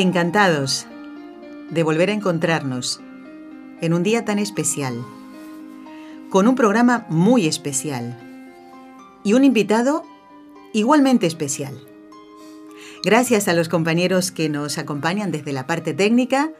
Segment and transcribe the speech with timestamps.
[0.00, 0.86] Encantados
[1.70, 3.00] de volver a encontrarnos
[3.80, 5.04] en un día tan especial,
[6.30, 8.16] con un programa muy especial
[9.24, 10.04] y un invitado
[10.72, 11.76] igualmente especial.
[13.02, 16.52] Gracias a los compañeros que nos acompañan desde la parte técnica,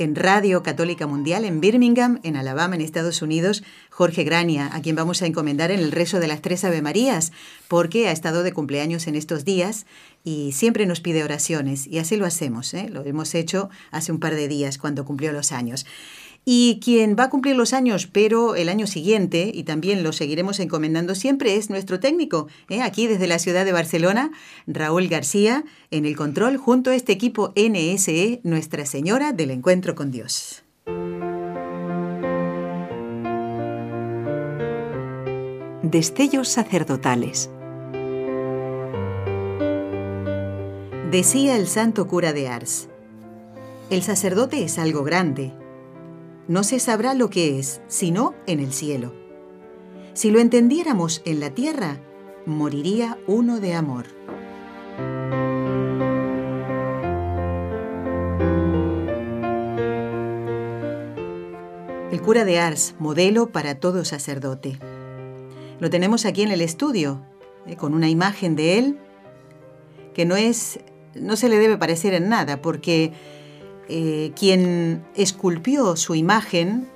[0.00, 4.96] en Radio Católica Mundial en Birmingham, en Alabama, en Estados Unidos, Jorge Grania, a quien
[4.96, 7.32] vamos a encomendar en el rezo de las tres Ave Marías,
[7.68, 9.84] porque ha estado de cumpleaños en estos días
[10.24, 12.88] y siempre nos pide oraciones, y así lo hacemos, ¿eh?
[12.90, 15.84] lo hemos hecho hace un par de días cuando cumplió los años.
[16.44, 20.58] Y quien va a cumplir los años, pero el año siguiente, y también lo seguiremos
[20.58, 22.82] encomendando siempre, es nuestro técnico, ¿eh?
[22.82, 24.32] aquí desde la ciudad de Barcelona,
[24.66, 30.10] Raúl García, en el control, junto a este equipo NSE, Nuestra Señora del Encuentro con
[30.10, 30.62] Dios.
[35.82, 37.50] Destellos sacerdotales.
[41.10, 42.88] Decía el santo cura de Ars,
[43.90, 45.52] el sacerdote es algo grande,
[46.50, 49.14] no se sabrá lo que es, sino en el cielo.
[50.14, 52.00] Si lo entendiéramos en la tierra,
[52.44, 54.06] moriría uno de amor.
[62.10, 64.80] El cura de Ars, modelo para todo sacerdote.
[65.78, 67.22] Lo tenemos aquí en el estudio,
[67.66, 68.98] eh, con una imagen de él
[70.14, 70.80] que no es,
[71.14, 73.12] no se le debe parecer en nada, porque
[73.92, 76.88] eh, quien esculpió su imagen,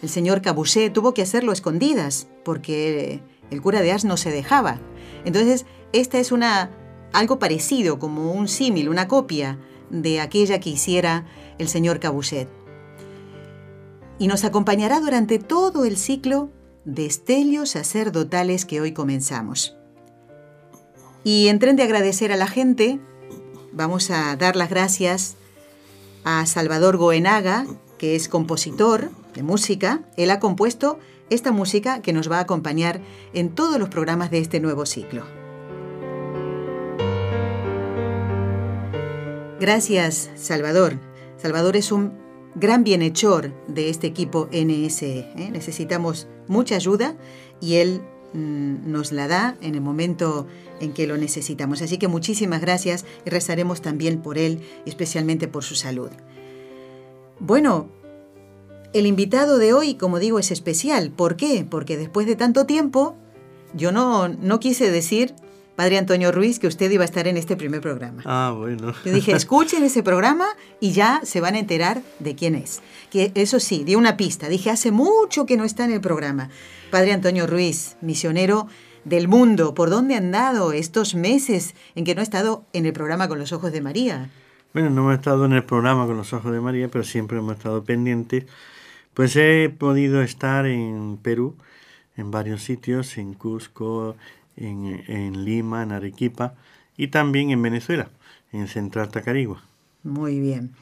[0.00, 4.78] el señor Cabusé, tuvo que hacerlo escondidas, porque el cura de Ars no se dejaba.
[5.24, 6.70] Entonces, esta es una
[7.12, 9.58] algo parecido, como un símil, una copia
[9.90, 11.26] de aquella que hiciera
[11.58, 12.48] el señor Cabusset.
[14.20, 16.50] Y nos acompañará durante todo el ciclo
[16.84, 19.76] de estelios sacerdotales que hoy comenzamos.
[21.24, 23.00] Y en tren de agradecer a la gente,
[23.72, 25.36] vamos a dar las gracias
[26.24, 27.66] a Salvador Goenaga,
[27.98, 30.02] que es compositor de música.
[30.16, 30.98] Él ha compuesto
[31.30, 33.00] esta música que nos va a acompañar
[33.32, 35.24] en todos los programas de este nuevo ciclo.
[39.60, 40.98] Gracias, Salvador.
[41.36, 42.12] Salvador es un
[42.54, 45.18] gran bienhechor de este equipo NSE.
[45.36, 45.50] ¿eh?
[45.52, 47.14] Necesitamos mucha ayuda
[47.60, 48.00] y él
[48.32, 50.46] mm, nos la da en el momento
[50.80, 51.82] en que lo necesitamos.
[51.82, 56.10] Así que muchísimas gracias y rezaremos también por él, especialmente por su salud.
[57.38, 57.88] Bueno,
[58.92, 61.10] el invitado de hoy, como digo, es especial.
[61.10, 61.66] ¿Por qué?
[61.68, 63.16] Porque después de tanto tiempo,
[63.72, 65.34] yo no, no quise decir,
[65.80, 68.20] Padre Antonio Ruiz, que usted iba a estar en este primer programa.
[68.26, 68.92] Ah, bueno.
[69.02, 70.44] Yo dije, escuchen ese programa
[70.78, 72.82] y ya se van a enterar de quién es.
[73.10, 74.50] Que eso sí, di una pista.
[74.50, 76.50] Dije, hace mucho que no está en el programa.
[76.90, 78.66] Padre Antonio Ruiz, misionero
[79.06, 79.72] del mundo.
[79.72, 83.38] ¿Por dónde han dado estos meses en que no ha estado en el programa con
[83.38, 84.28] los ojos de María?
[84.74, 87.56] Bueno, no hemos estado en el programa con los ojos de María, pero siempre hemos
[87.56, 88.44] estado pendientes.
[89.14, 91.56] Pues he podido estar en Perú,
[92.18, 94.14] en varios sitios, en Cusco,
[94.60, 96.54] en, en Lima, en Arequipa
[96.96, 98.10] y también en Venezuela,
[98.52, 99.64] en Central Tacarigua.
[100.02, 100.72] Muy bien.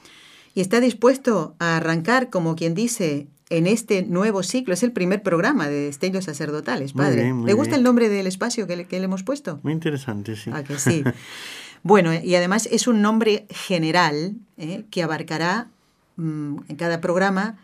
[0.55, 4.75] ¿Y está dispuesto a arrancar, como quien dice, en este nuevo ciclo.
[4.75, 7.33] Es el primer programa de Destellos Sacerdotales, padre.
[7.45, 9.61] ¿Le gusta el nombre del espacio que le, que le, hemos puesto?
[9.63, 10.51] Muy interesante, sí.
[10.53, 11.03] Ah, que sí.
[11.83, 14.85] bueno, y además es un nombre general ¿eh?
[14.91, 15.69] que abarcará
[16.17, 17.59] mmm, en cada programa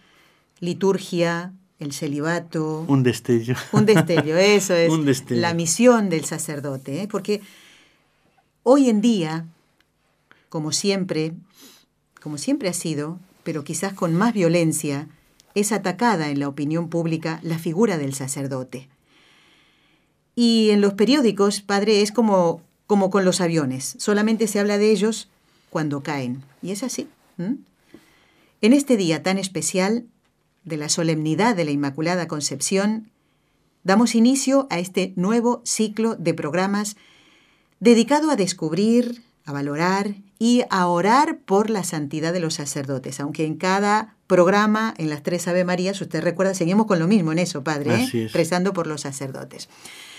[0.61, 1.53] liturgia,
[1.85, 2.85] el celibato.
[2.89, 3.55] Un destello.
[3.73, 4.91] Un destello, eso es.
[4.91, 5.41] un destello.
[5.41, 7.03] La misión del sacerdote.
[7.03, 7.09] ¿eh?
[7.09, 7.41] Porque
[8.63, 9.47] hoy en día,
[10.49, 11.33] como siempre,
[12.21, 15.09] como siempre ha sido, pero quizás con más violencia,
[15.55, 18.89] es atacada en la opinión pública la figura del sacerdote.
[20.35, 24.91] Y en los periódicos, padre, es como, como con los aviones, solamente se habla de
[24.91, 25.29] ellos
[25.71, 26.43] cuando caen.
[26.61, 27.09] Y es así.
[27.39, 30.07] En este día tan especial
[30.65, 33.11] de la solemnidad de la Inmaculada Concepción,
[33.83, 36.97] damos inicio a este nuevo ciclo de programas
[37.81, 43.45] dedicado a descubrir, a valorar y a orar por la santidad de los sacerdotes, aunque
[43.45, 47.39] en cada programa, en las tres Ave Marías, usted recuerda, seguimos con lo mismo en
[47.39, 48.29] eso, Padre, ¿eh?
[48.33, 49.69] rezando por los sacerdotes.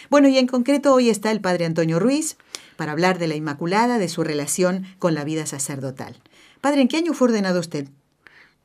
[0.09, 2.37] Bueno, y en concreto hoy está el Padre Antonio Ruiz
[2.75, 6.17] para hablar de la Inmaculada, de su relación con la vida sacerdotal.
[6.61, 7.87] Padre, ¿en qué año fue ordenado usted?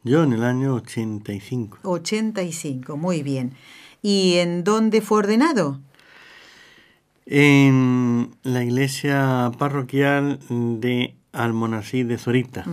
[0.02, 1.78] Yo en el año 85.
[1.82, 3.52] 85, muy bien.
[4.02, 5.80] ¿Y en dónde fue ordenado?
[7.26, 12.64] En la iglesia parroquial de Almonací de Zorita.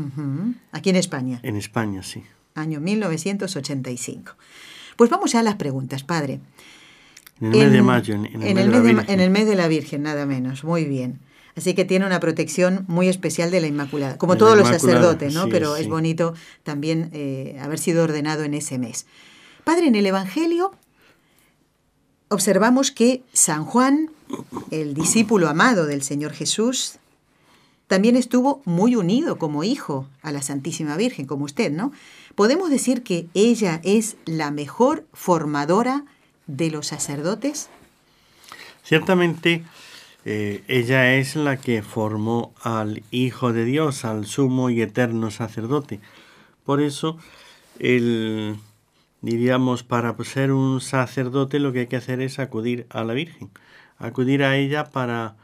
[0.72, 2.24] Aquí en España, En España, sí.
[2.56, 4.34] año 1985.
[4.96, 6.40] Pues vamos ya a las preguntas, padre.
[7.40, 9.10] En el mes de mayo, en, en el mes mes de Virgen.
[9.14, 10.64] en el mes de la Virgen, nada menos.
[10.64, 11.20] Muy bien.
[11.58, 15.34] Así que tiene una protección muy especial de la Inmaculada, como la todos los sacerdotes,
[15.34, 15.46] ¿no?
[15.46, 19.08] sí, Pero es bonito también eh, haber sido ordenado en ese mes.
[19.64, 20.72] Padre, en el Evangelio
[22.30, 24.12] observamos que San Juan,
[24.70, 27.00] el discípulo amado del Señor Jesús,
[27.88, 31.92] también estuvo muy unido como hijo a la Santísima Virgen, como usted, ¿no?
[32.36, 36.04] ¿Podemos decir que ella es la mejor formadora
[36.46, 37.70] de los sacerdotes?
[38.84, 39.64] Ciertamente,
[40.30, 46.02] eh, ella es la que formó al Hijo de Dios, al sumo y eterno sacerdote.
[46.66, 47.18] Por eso,
[47.80, 48.58] el,
[49.22, 53.52] diríamos, para ser un sacerdote lo que hay que hacer es acudir a la Virgen,
[54.00, 55.38] acudir a ella para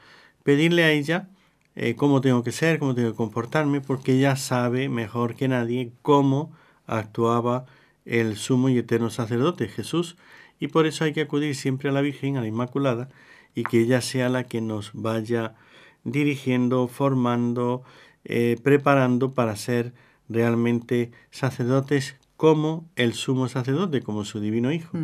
[0.44, 1.30] pedirle a ella
[1.78, 5.94] eh, cómo tengo que ser, cómo tengo que comportarme, porque ella sabe mejor que nadie
[6.02, 6.52] cómo
[6.88, 7.68] actuaba
[8.04, 10.18] el sumo y eterno sacerdote Jesús,
[10.60, 13.08] y por eso hay que acudir siempre a la Virgen, a la Inmaculada,
[13.56, 15.56] y que ella sea la que nos vaya
[16.04, 17.84] dirigiendo, formando,
[18.26, 19.94] eh, preparando para ser
[20.30, 24.98] realmente sacerdotes como el sumo sacerdote, como su divino Hijo.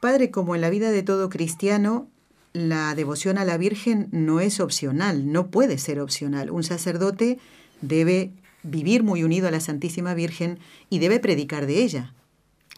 [0.00, 2.08] Padre, como en la vida de todo cristiano,
[2.52, 6.50] la devoción a la Virgen no es opcional, no puede ser opcional.
[6.50, 7.38] Un sacerdote
[7.82, 8.32] debe
[8.62, 10.58] vivir muy unido a la Santísima Virgen
[10.90, 12.14] y debe predicar de ella,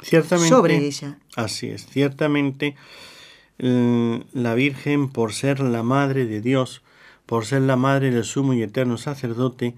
[0.02, 1.18] Ciertamente, sobre ella.
[1.36, 2.76] Así es, ciertamente
[3.58, 6.82] la Virgen, por ser la Madre de Dios,
[7.26, 9.74] por ser la Madre del sumo y eterno sacerdote,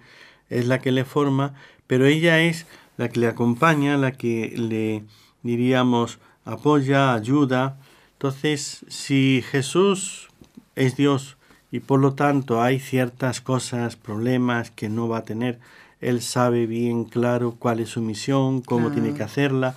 [0.51, 1.55] es la que le forma,
[1.87, 2.67] pero ella es
[2.97, 5.05] la que le acompaña, la que le,
[5.43, 7.79] diríamos, apoya, ayuda.
[8.13, 10.29] Entonces, si Jesús
[10.77, 11.37] es Dios
[11.71, 15.61] y por lo tanto hay ciertas cosas, problemas que no va a tener,
[16.01, 19.77] Él sabe bien claro cuál es su misión, cómo tiene que hacerla.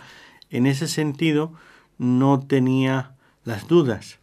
[0.50, 1.54] En ese sentido,
[1.98, 3.13] no tenía
[3.46, 4.20] las dudas.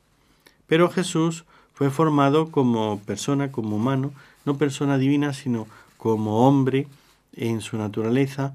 [0.66, 1.44] Pero Jesús
[1.74, 4.12] fue formado como persona, como humano,
[4.44, 6.86] no persona divina, sino como hombre
[7.34, 8.54] en su naturaleza,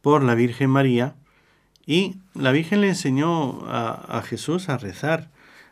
[0.00, 1.14] por la Virgen María.
[1.86, 5.28] Y la Virgen le enseñó a, Jesús a rezar.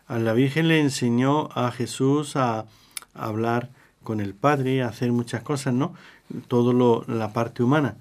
[0.06, 2.66] A la Virgen le enseñó a Jesús a, a
[3.14, 3.70] hablar
[4.02, 5.94] con el Padre, a hacer muchas cosas, ¿no?
[6.48, 7.96] Todo lo, la parte humana.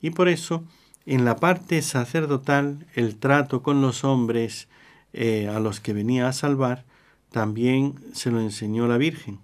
[0.00, 0.64] Y por eso,
[1.06, 4.68] en la parte sacerdotal, el trato con los hombres
[5.14, 6.84] eh, a los que venía a salvar,
[7.30, 9.38] también se lo enseñó la Virgen.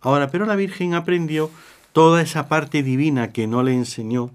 [0.00, 1.50] Ahora, pero la Virgen aprendió
[1.92, 4.30] toda esa parte divina que no le enseñó.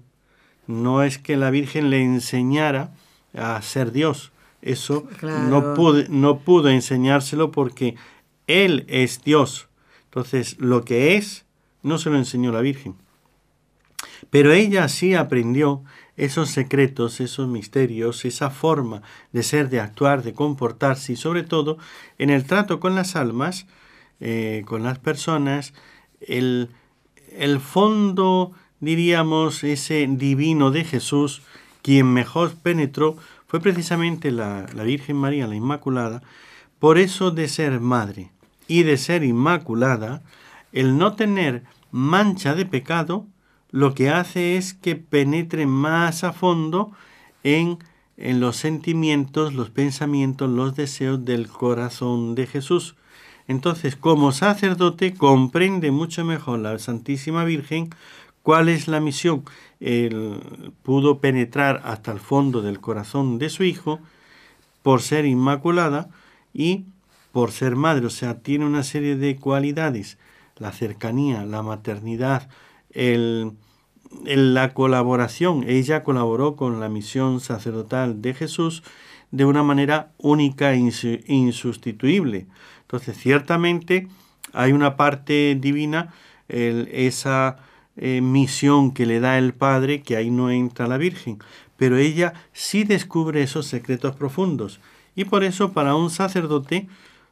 [0.66, 2.90] No es que la Virgen le enseñara
[3.36, 4.32] a ser Dios.
[4.62, 5.44] Eso Claro.
[5.48, 7.94] no, pude- no pudo enseñárselo porque
[8.46, 9.68] Él es Dios.
[10.06, 11.44] Entonces, lo que es,
[11.82, 12.94] no se lo enseñó la Virgen.
[14.30, 15.82] Pero ella sí aprendió
[16.16, 19.02] esos secretos, esos misterios, esa forma
[19.32, 21.78] de ser, de actuar, de comportarse y sobre todo
[22.18, 23.66] en el trato con las almas,
[24.20, 25.74] eh, con las personas,
[26.20, 26.70] el,
[27.36, 31.42] el fondo, diríamos, ese divino de Jesús,
[31.82, 33.16] quien mejor penetró
[33.46, 36.22] fue precisamente la, la Virgen María, la Inmaculada,
[36.78, 38.30] por eso de ser madre
[38.66, 40.22] y de ser inmaculada,
[40.72, 43.26] el no tener mancha de pecado,
[43.74, 46.92] lo que hace es que penetre más a fondo
[47.42, 47.78] en,
[48.16, 52.94] en los sentimientos, los pensamientos, los deseos del corazón de Jesús.
[53.48, 57.90] Entonces, como sacerdote, comprende mucho mejor la Santísima Virgen
[58.44, 59.42] cuál es la misión.
[59.80, 60.38] Él
[60.84, 63.98] pudo penetrar hasta el fondo del corazón de su hijo
[64.84, 66.10] por ser inmaculada
[66.52, 66.84] y
[67.32, 68.06] por ser madre.
[68.06, 70.16] O sea, tiene una serie de cualidades.
[70.58, 72.48] La cercanía, la maternidad,
[72.92, 73.54] el,
[74.26, 75.64] el- la colaboración.
[75.68, 78.82] Ella colaboró con la misión sacerdotal de Jesús
[79.30, 82.46] de una manera única e insu- insustituible.
[82.82, 84.08] Entonces, ciertamente
[84.52, 86.12] hay una parte divina,
[86.48, 87.56] esa
[87.96, 91.38] eh, misión que le da el Padre, que ahí no entra la Virgen,
[91.76, 94.80] pero ella sí descubre esos secretos profundos.
[95.16, 96.88] Y por eso para un sacerdote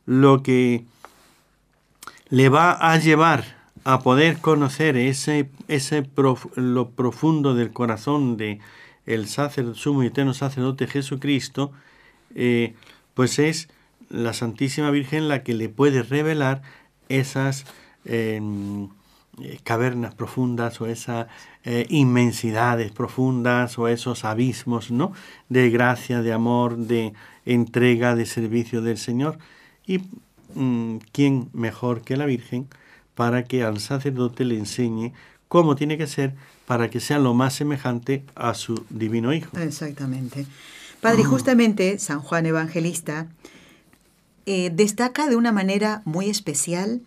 [0.06, 0.84] lo que
[2.28, 6.06] le va a llevar a poder conocer ese, ese
[6.56, 8.60] lo profundo del corazón de
[9.06, 11.72] el sacer- sumo y eterno sacerdote Jesucristo,
[12.34, 12.74] eh,
[13.14, 13.68] pues es
[14.08, 16.62] la Santísima Virgen la que le puede revelar
[17.08, 17.64] esas,
[18.04, 18.40] eh,
[19.40, 21.26] eh, cavernas profundas o esas
[21.64, 25.12] eh, inmensidades profundas o esos abismos, ¿no?
[25.48, 27.14] De gracia, de amor, de
[27.46, 29.38] entrega, de servicio del Señor.
[29.86, 30.00] Y
[30.54, 32.68] mm, quién mejor que la Virgen
[33.14, 35.12] para que al sacerdote le enseñe
[35.48, 36.34] cómo tiene que ser
[36.66, 39.56] para que sea lo más semejante a su divino Hijo.
[39.58, 40.46] Exactamente.
[41.00, 43.26] Padre, justamente San Juan Evangelista
[44.46, 47.02] eh, destaca de una manera muy especial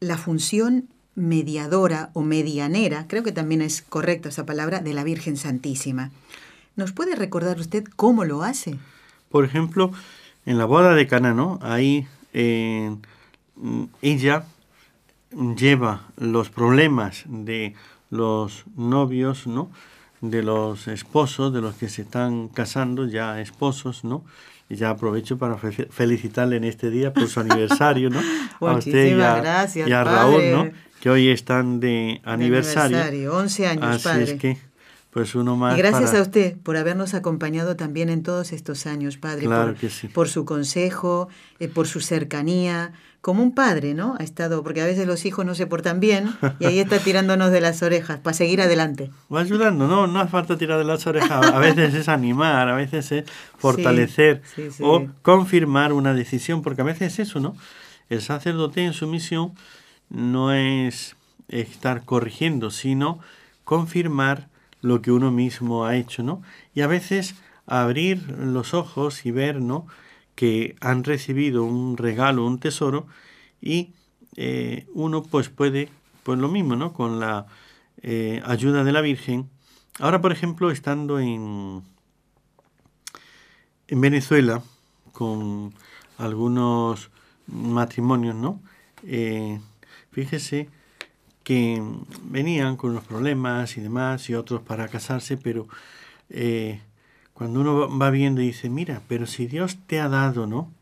[0.00, 5.36] la función mediadora o medianera, creo que también es correcta esa palabra, de la Virgen
[5.36, 6.10] Santísima.
[6.76, 8.78] ¿Nos puede recordar usted cómo lo hace?
[9.30, 9.92] Por ejemplo,
[10.46, 11.58] en la boda de Cana, ¿no?
[11.62, 12.96] Ahí eh,
[14.02, 14.46] ella
[15.56, 17.74] lleva los problemas de
[18.10, 19.70] los novios, ¿no?
[20.20, 24.24] De los esposos, de los que se están casando, ya esposos, ¿no?
[24.68, 28.20] Y ya aprovecho para felicitarle en este día por su aniversario, ¿no?
[28.66, 30.70] a usted y a, gracias, y a Raúl, ¿no?
[31.00, 32.96] Que hoy están de aniversario.
[32.96, 34.22] De aniversario, 11 años, Así padre.
[34.22, 34.58] es que,
[35.14, 35.76] pues uno más.
[35.76, 39.46] Y gracias a usted por habernos acompañado también en todos estos años, padre.
[39.46, 40.08] Claro por, que sí.
[40.08, 41.28] Por su consejo,
[41.60, 44.16] eh, por su cercanía, como un padre, ¿no?
[44.18, 47.52] Ha estado, porque a veces los hijos no se portan bien y ahí está tirándonos
[47.52, 49.12] de las orejas para seguir adelante.
[49.32, 51.46] Va ayudando, no, no hace falta tirar de las orejas.
[51.46, 53.24] A veces es animar, a veces es
[53.56, 54.82] fortalecer Sí, sí, sí.
[54.84, 57.54] o confirmar una decisión, porque a veces es eso, ¿no?
[58.10, 59.52] El sacerdote en su misión
[60.10, 61.14] no es
[61.46, 63.20] estar corrigiendo, sino
[63.62, 64.48] confirmar
[64.84, 66.42] lo que uno mismo ha hecho, ¿no?
[66.74, 67.36] Y a veces
[67.66, 69.86] abrir los ojos y ver, ¿no?
[70.34, 73.06] Que han recibido un regalo, un tesoro,
[73.62, 73.94] y
[74.36, 75.88] eh, uno pues puede,
[76.22, 76.92] pues lo mismo, ¿no?
[76.92, 77.46] Con la
[78.02, 79.48] eh, ayuda de la Virgen.
[80.00, 81.82] Ahora, por ejemplo, estando en,
[83.88, 84.62] en Venezuela
[85.12, 85.72] con
[86.18, 87.10] algunos
[87.46, 88.60] matrimonios, ¿no?
[89.02, 89.58] Eh,
[90.10, 90.68] fíjese
[91.44, 91.80] que
[92.22, 95.68] venían con unos problemas y demás y otros para casarse, pero
[96.30, 96.80] eh,
[97.34, 100.72] cuando uno va viendo y dice, mira, pero si Dios te ha dado, ¿no?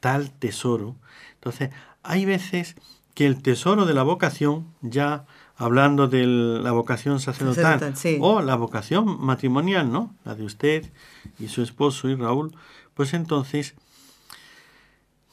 [0.00, 0.96] Tal tesoro.
[1.34, 1.70] Entonces,
[2.02, 2.76] hay veces
[3.14, 5.24] que el tesoro de la vocación, ya
[5.56, 8.18] hablando de la vocación sacerdotal, Sacerdotal, sí.
[8.20, 10.14] o la vocación matrimonial, ¿no?
[10.24, 10.90] La de usted
[11.38, 12.54] y su esposo y Raúl,
[12.94, 13.74] pues entonces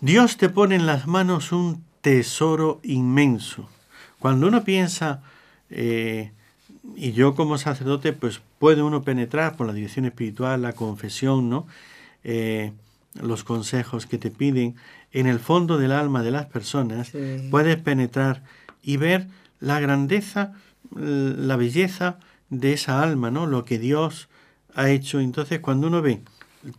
[0.01, 3.67] Dios te pone en las manos un tesoro inmenso.
[4.19, 5.21] Cuando uno piensa,
[5.69, 6.31] eh,
[6.95, 11.67] y yo como sacerdote, pues puede uno penetrar por la dirección espiritual, la confesión, ¿no?
[12.23, 12.73] Eh,
[13.21, 14.75] los consejos que te piden
[15.11, 17.47] en el fondo del alma de las personas, Sí.
[17.49, 18.43] puedes penetrar
[18.83, 19.27] y ver
[19.59, 20.53] la grandeza,
[20.95, 22.17] la belleza
[22.49, 23.45] de esa alma, ¿no?
[23.45, 24.27] Lo que Dios
[24.75, 25.19] ha hecho.
[25.19, 26.21] Entonces, cuando uno ve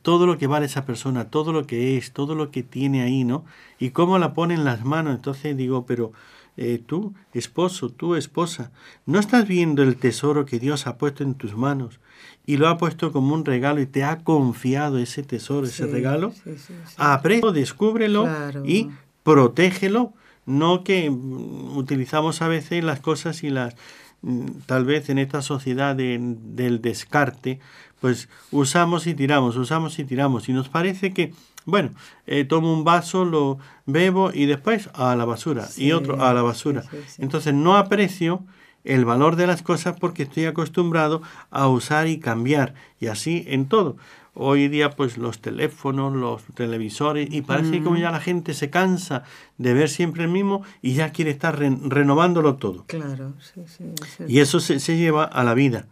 [0.03, 3.25] todo lo que vale esa persona, todo lo que es, todo lo que tiene ahí,
[3.25, 3.45] ¿no?
[3.79, 6.13] Y cómo la pone en las manos, entonces digo, pero
[6.57, 8.71] eh, tú, esposo, tú, esposa,
[9.07, 12.01] ¿no estás viendo el tesoro que Dios ha puesto en tus manos
[12.47, 16.33] y lo ha puesto como un regalo y te ha confiado ese tesoro, ese regalo?
[16.33, 16.55] sí.
[16.97, 18.63] Aprecio, descúbrelo Claro.
[18.67, 18.91] y
[19.23, 20.13] protégelo,
[20.47, 23.75] no que mm, utilizamos a veces las cosas y las
[24.23, 27.59] mm, tal vez en esta sociedad de- del descarte,
[28.01, 31.33] pues usamos y tiramos, usamos y tiramos y nos parece que
[31.67, 31.91] bueno,
[32.27, 36.33] eh, tomo un vaso, lo bebo y después a la basura Sí, y otro a
[36.35, 36.83] la basura.
[36.83, 37.23] sí, sí, sí.
[37.23, 38.45] Entonces no aprecio
[38.85, 43.67] el valor de las cosas porque estoy acostumbrado a usar y cambiar y así en
[43.67, 43.97] todo.
[44.33, 48.71] Hoy día pues los teléfonos, los televisores y parece que como ya la gente se
[48.71, 49.25] cansa
[49.59, 52.85] de ver siempre el mismo y ya quiere estar re- renovándolo todo.
[52.87, 53.85] Claro, sí, sí.
[54.23, 55.87] es- Y eso se, se lleva a la vida.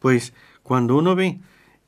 [0.00, 1.38] Pues cuando uno ve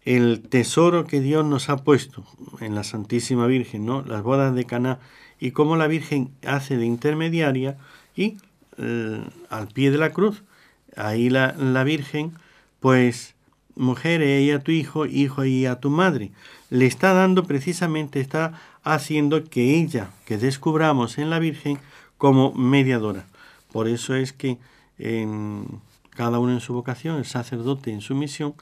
[0.06, 2.24] el tesoro que Dios nos ha puesto
[2.60, 4.02] en la Santísima Virgen, ¿no?
[4.02, 5.00] Las bodas de Caná
[5.40, 7.76] y cómo la Virgen hace de intermediaria
[8.14, 8.38] y
[8.78, 9.20] eh,
[9.50, 10.44] al pie de la cruz,
[10.96, 12.32] ahí la, la Virgen,
[12.78, 13.34] pues
[13.74, 16.30] mujer, y a tu hijo, hijo y a tu madre.
[16.70, 18.52] Le está dando precisamente, está
[18.84, 21.78] haciendo que ella, que descubramos en la Virgen
[22.16, 23.26] como mediadora.
[23.72, 24.58] Por eso es que
[24.98, 25.66] en
[26.10, 28.54] cada uno en su vocación, el sacerdote en su misión,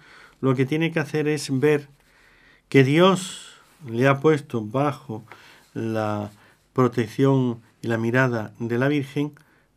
[0.45, 1.89] lo que tiene que hacer es ver
[2.69, 3.55] que Dios
[3.89, 5.25] le ha puesto bajo
[5.73, 6.33] la
[6.75, 9.33] protección y la mirada de la Virgen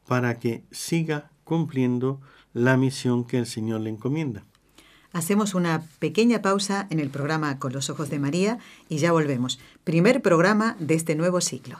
[0.07, 2.19] para que siga cumpliendo
[2.53, 4.43] la misión que el Señor le encomienda.
[5.13, 8.59] Hacemos una pequeña pausa en el programa Con los Ojos de María
[8.89, 9.59] y ya volvemos.
[9.85, 11.79] Primer programa de este nuevo ciclo.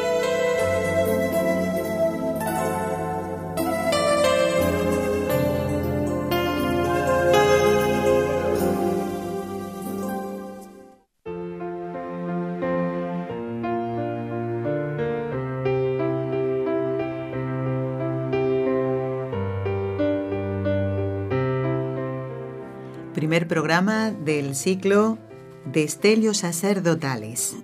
[23.13, 25.17] Primer programa del ciclo
[25.65, 27.57] Destelios Sacerdotales.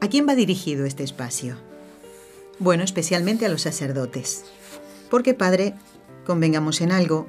[0.00, 1.56] ¿A quién va dirigido este espacio?
[2.60, 4.44] Bueno, especialmente a los sacerdotes.
[5.10, 5.74] Porque, Padre,
[6.24, 7.26] convengamos en algo,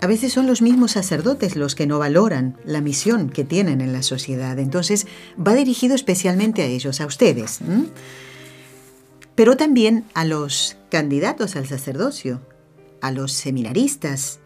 [0.00, 3.92] a veces son los mismos sacerdotes los que no valoran la misión que tienen en
[3.92, 4.58] la sociedad.
[4.58, 5.06] Entonces,
[5.38, 7.60] va dirigido especialmente a ellos, a ustedes.
[9.34, 12.40] Pero también a los candidatos al sacerdocio,
[13.02, 14.40] a los seminaristas,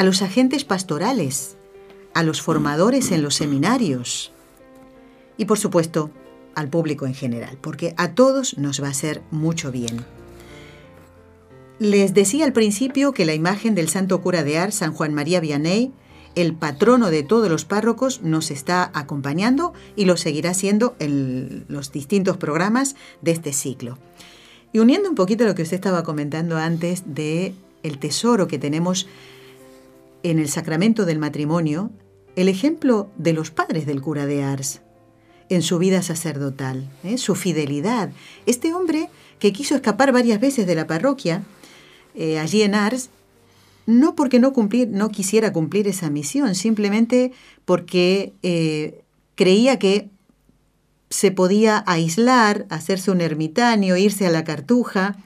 [0.00, 1.58] a los agentes pastorales,
[2.14, 4.32] a los formadores en los seminarios
[5.36, 6.10] y por supuesto
[6.54, 10.06] al público en general, porque a todos nos va a hacer mucho bien.
[11.78, 15.38] Les decía al principio que la imagen del santo cura de Ars, San Juan María
[15.38, 15.92] Vianney,
[16.34, 21.92] el patrono de todos los párrocos, nos está acompañando y lo seguirá siendo en los
[21.92, 23.98] distintos programas de este ciclo.
[24.72, 27.52] Y uniendo un poquito lo que usted estaba comentando antes de
[27.82, 29.06] el tesoro que tenemos
[30.22, 31.90] en el sacramento del matrimonio
[32.36, 34.80] el ejemplo de los padres del cura de Ars
[35.48, 37.18] en su vida sacerdotal, ¿eh?
[37.18, 38.10] su fidelidad.
[38.46, 39.08] Este hombre
[39.40, 41.42] que quiso escapar varias veces de la parroquia,
[42.14, 43.10] eh, allí en Ars,
[43.86, 47.32] no porque no, cumplir, no quisiera cumplir esa misión, simplemente
[47.64, 49.02] porque eh,
[49.34, 50.08] creía que
[51.08, 55.16] se podía aislar, hacerse un ermitaño, irse a la cartuja,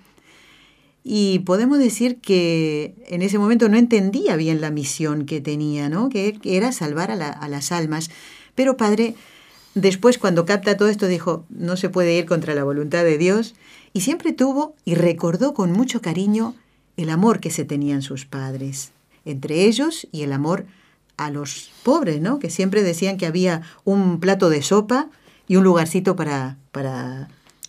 [1.07, 6.09] y podemos decir que en ese momento no entendía bien la misión que tenía, ¿no?
[6.09, 8.11] que, era salvar a, las almas.
[8.55, 9.15] Pero Padre,
[9.75, 13.55] después cuando capta todo esto, dijo, no se puede ir contra la voluntad de Dios.
[13.93, 16.55] Y siempre tuvo y recordó con mucho cariño
[16.97, 18.91] el amor que se tenían sus padres,
[19.27, 20.65] entre ellos y el amor
[21.19, 22.39] a los pobres, ¿no?
[22.39, 25.11] que siempre decían que había un plato de sopa
[25.47, 27.29] y un lugarcito para, para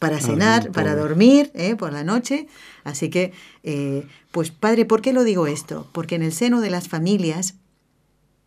[0.10, 1.76] para cenar, para dormir ¿eh?
[1.76, 2.48] por la noche.
[2.84, 5.88] Así que, eh, pues padre, ¿por qué lo digo esto?
[5.92, 7.56] Porque en el seno de las familias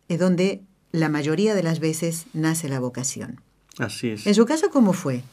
[0.07, 3.41] es donde la mayoría de las veces nace la vocación.
[3.77, 4.25] Así es.
[4.25, 5.23] En su caso, ¿cómo fue?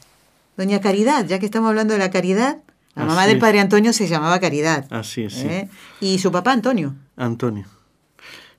[0.57, 2.57] Doña Caridad, ya que estamos hablando de la caridad,
[2.95, 4.87] la mamá del padre Antonio se llamaba Caridad.
[4.89, 5.33] Así es.
[5.33, 5.47] Sí.
[5.47, 5.69] ¿eh?
[6.01, 6.95] Y su papá Antonio.
[7.15, 7.67] Antonio.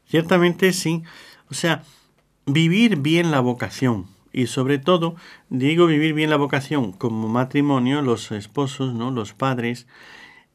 [0.09, 1.03] Ciertamente sí.
[1.51, 1.83] O sea,
[2.47, 4.07] vivir bien la vocación
[4.39, 5.17] y sobre todo,
[5.51, 9.11] digo vivir bien la vocación como matrimonio, los esposos, ¿no?
[9.11, 9.89] los padres,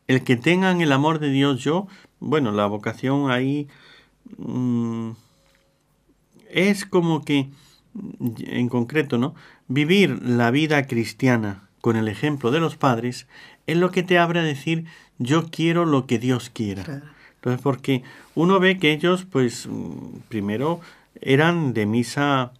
[0.07, 1.87] el que tengan el amor de Dios, yo,
[2.21, 3.67] bueno, la vocación ahí
[4.37, 5.11] mm,
[6.49, 7.49] es como que,
[8.39, 9.35] en concreto, ¿no?
[9.67, 13.27] Vivir la vida cristiana con el ejemplo de los padres
[13.67, 14.85] es lo que te abre a decir
[15.17, 17.03] yo quiero lo que Dios quiera.
[17.35, 20.79] Entonces, porque uno ve que ellos, pues, mm, primero
[21.19, 22.53] eran de misa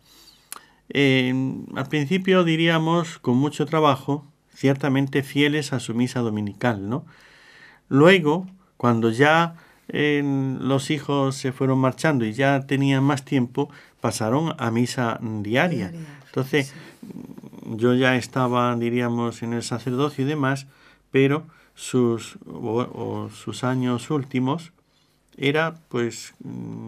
[0.90, 7.06] al principio diríamos con mucho trabajo, ciertamente fieles a su misa dominical, ¿no?
[7.90, 9.56] Luego, cuando ya
[9.88, 13.70] los hijos se fueron marchando y ya tenían más tiempo,
[14.02, 15.92] pasaron a misa diaria.
[16.26, 16.74] Entonces,
[17.66, 20.68] yo ya estaba, diríamos, en el sacerdocio y demás,
[21.12, 22.38] pero sus,
[23.34, 24.74] sus años últimos
[25.38, 26.34] era, pues,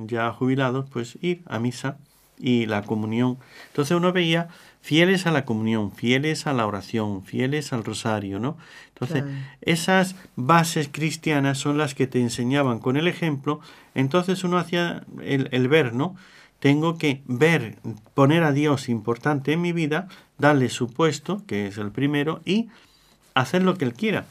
[0.05, 1.97] ya jubilados, pues ir a misa
[2.39, 3.38] y la comunión.
[3.67, 4.50] Entonces uno veía
[4.82, 8.58] fieles a la comunión, fieles a la oración, fieles al rosario, ¿no?
[8.89, 9.24] Entonces,
[9.62, 13.60] esas bases cristianas son las que te enseñaban con el ejemplo,
[13.95, 16.15] entonces uno hacía el, el ver, ¿no?
[16.60, 17.78] Tengo que ver,
[18.13, 22.69] poner a Dios importante en mi vida, darle su puesto, que es el primero, y
[23.34, 24.26] hacer lo que Él quiera.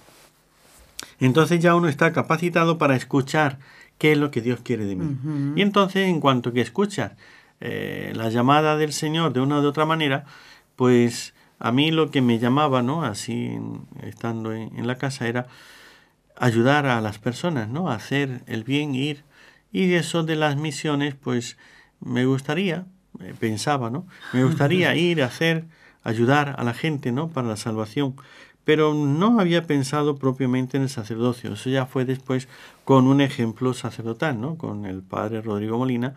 [1.20, 3.58] Entonces ya uno está capacitado para escuchar
[3.98, 5.16] qué es lo que Dios quiere de mí.
[5.56, 7.12] Y entonces, en cuanto que escuchas
[7.60, 10.24] eh, la llamada del Señor de una u otra manera,
[10.76, 13.04] pues a mí lo que me llamaba, ¿no?
[13.04, 13.58] Así
[14.02, 15.46] estando en, la casa era
[16.36, 17.88] ayudar a las personas, ¿no?
[17.88, 19.24] A hacer el bien, ir.
[19.72, 21.56] Y eso de las misiones, pues
[22.00, 22.86] me gustaría,
[23.20, 24.06] eh, pensaba, ¿no?
[24.32, 25.64] Me gustaría ir a hacer,
[26.02, 27.28] ayudar a la gente, ¿no?
[27.28, 28.14] Para la salvación.
[28.64, 31.52] Pero no había pensado propiamente en el sacerdocio.
[31.52, 32.48] Eso ya fue después
[32.84, 34.56] con un ejemplo sacerdotal, ¿no?
[34.56, 36.14] Con el padre Rodrigo Molina,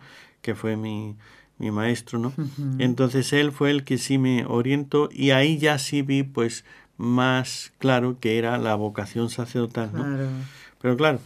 [0.48, 1.14] que fue mi,
[1.58, 2.32] mi maestro, ¿no?
[2.78, 6.64] Entonces él fue el que sí me orientó y ahí ya sí vi pues
[6.96, 10.06] más claro que era la vocación sacerdotal, ¿no?
[10.80, 11.20] Pero claro,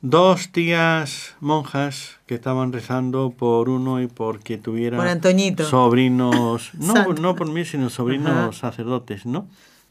[0.00, 5.64] dos tías monjas que estaban rezando por uno y porque tuviera Por Antoñito.
[5.64, 8.70] sobrinos, no, no por mí, sino sobrinos Ajá.
[8.70, 9.48] sacerdotes, ¿no?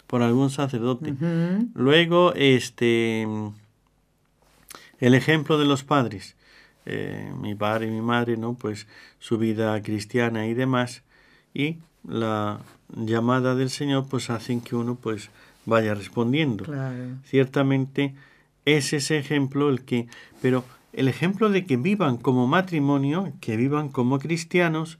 [0.07, 1.13] Por algún sacerdote.
[1.73, 3.27] Luego, este,
[4.99, 6.36] el ejemplo de los padres,
[6.89, 8.53] eh, mi padre y mi madre, ¿no?
[8.53, 8.87] Pues
[9.19, 11.03] su vida cristiana y demás,
[11.53, 12.61] y la
[12.95, 15.29] llamada del Señor, pues hacen que uno, pues,
[15.65, 16.63] vaya respondiendo.
[16.63, 17.17] Claro.
[17.25, 18.15] Ciertamente
[18.63, 20.07] es ese ejemplo el que,
[20.41, 24.97] pero el ejemplo de que vivan como matrimonio, que vivan como cristianos,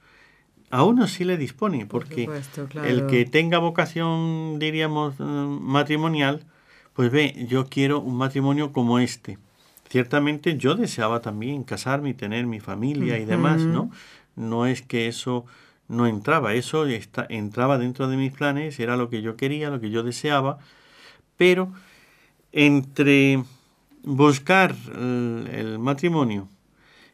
[0.70, 6.44] a uno sí le dispone, porque supuesto, el que tenga vocación, diríamos, eh, matrimonial,
[6.94, 9.38] pues ve, yo quiero un matrimonio como este.
[9.90, 13.90] Ciertamente yo deseaba también casarme y tener mi familia y demás, ¿no?
[14.36, 15.46] No es que eso
[15.88, 19.80] no entraba, eso está, entraba dentro de mis planes, era lo que yo quería, lo
[19.80, 20.60] que yo deseaba,
[21.38, 21.72] pero
[22.52, 23.44] entre
[24.04, 26.50] buscar el, el matrimonio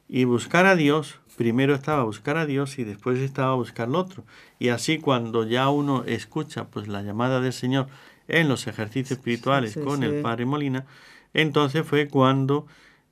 [0.09, 4.23] y buscar a Dios, primero estaba buscar a Dios y después estaba buscar lo otro.
[4.59, 7.87] Y así cuando ya uno escucha pues la llamada del Señor
[8.27, 10.05] en los ejercicios espirituales sí, con sí.
[10.05, 10.85] el Padre Molina,
[11.33, 12.67] entonces fue cuando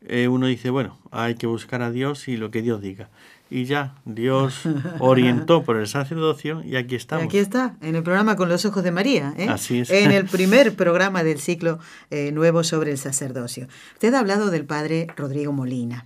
[0.07, 3.09] eh, uno dice, bueno, hay que buscar a Dios y lo que Dios diga.
[3.49, 4.61] Y ya, Dios
[4.99, 7.25] orientó por el sacerdocio y aquí estamos.
[7.25, 9.47] aquí está, en el programa Con los Ojos de María, ¿eh?
[9.49, 9.89] Así es.
[9.89, 11.77] en el primer programa del ciclo
[12.09, 13.67] eh, nuevo sobre el sacerdocio.
[13.93, 16.05] Usted ha hablado del padre Rodrigo Molina.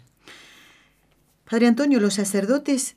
[1.50, 2.96] Padre Antonio, los sacerdotes,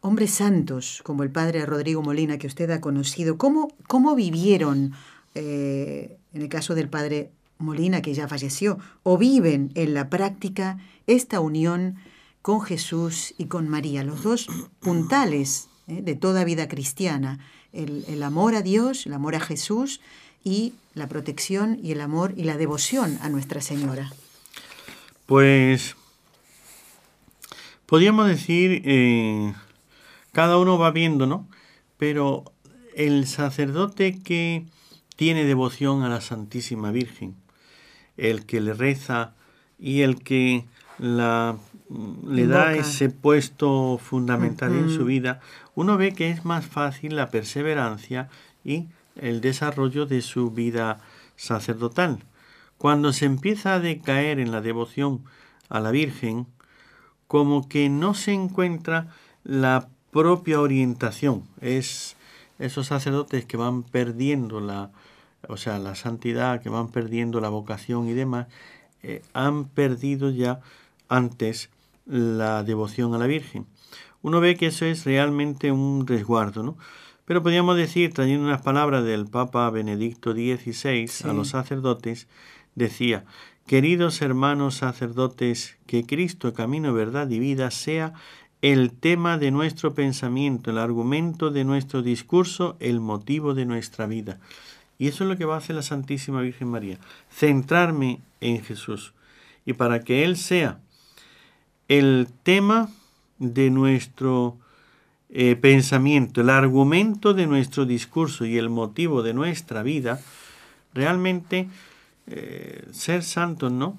[0.00, 4.92] hombres santos, como el padre Rodrigo Molina que usted ha conocido, ¿cómo, cómo vivieron,
[5.34, 10.78] eh, en el caso del padre Molina que ya falleció, o viven en la práctica
[11.06, 11.96] esta unión
[12.42, 14.46] con Jesús y con María, los dos
[14.80, 16.02] puntales ¿eh?
[16.02, 17.40] de toda vida cristiana,
[17.72, 20.00] el, el amor a Dios, el amor a Jesús
[20.44, 24.12] y la protección y el amor y la devoción a Nuestra Señora.
[25.26, 25.96] Pues
[27.86, 29.52] podríamos decir, eh,
[30.30, 31.48] cada uno va viendo, ¿no?
[31.96, 32.44] Pero
[32.94, 34.66] el sacerdote que
[35.16, 37.34] tiene devoción a la Santísima Virgen,
[38.16, 39.34] el que le reza
[39.78, 40.64] y el que
[40.98, 41.56] la,
[42.26, 45.40] le da ese puesto fundamental en su vida,
[45.74, 48.28] uno ve que es más fácil la perseverancia
[48.64, 51.00] y el desarrollo de su vida
[51.36, 52.18] sacerdotal.
[52.78, 55.22] Cuando se empieza a decaer en la devoción
[55.68, 56.46] a la Virgen,
[57.26, 59.08] como que no se encuentra
[59.44, 61.44] la propia orientación.
[61.60, 62.16] Es
[62.58, 64.90] esos sacerdotes que van perdiendo la,
[65.48, 68.46] o sea, la santidad, que van perdiendo la vocación y demás,
[69.02, 70.60] eh, han perdido ya
[71.08, 71.70] antes
[72.06, 73.66] la devoción a la Virgen.
[74.22, 76.76] Uno ve que eso es realmente un resguardo, ¿no?
[77.24, 82.28] Pero podríamos decir, trayendo unas palabras del Papa Benedicto XVI a los sacerdotes,
[82.76, 83.24] decía,
[83.66, 88.14] queridos hermanos sacerdotes, que Cristo, camino, verdad y vida sea
[88.62, 94.38] el tema de nuestro pensamiento, el argumento de nuestro discurso, el motivo de nuestra vida.
[94.98, 96.98] Y eso es lo que va a hacer la Santísima Virgen María,
[97.30, 99.12] centrarme en Jesús.
[99.64, 100.80] Y para que Él sea
[101.88, 102.88] el tema
[103.38, 104.56] de nuestro
[105.28, 110.20] eh, pensamiento, el argumento de nuestro discurso y el motivo de nuestra vida,
[110.94, 111.68] realmente
[112.26, 113.98] eh, ser santos, ¿no?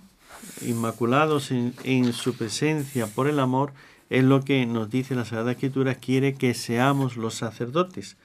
[0.61, 3.73] Inmaculados en, en su presencia por el amor,
[4.09, 8.17] es lo que nos dice la Sagrada Escritura, quiere que seamos los sacerdotes.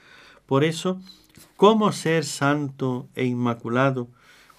[0.46, 1.00] Por eso,
[1.62, 4.09] ¿cómo ser santo e inmaculado?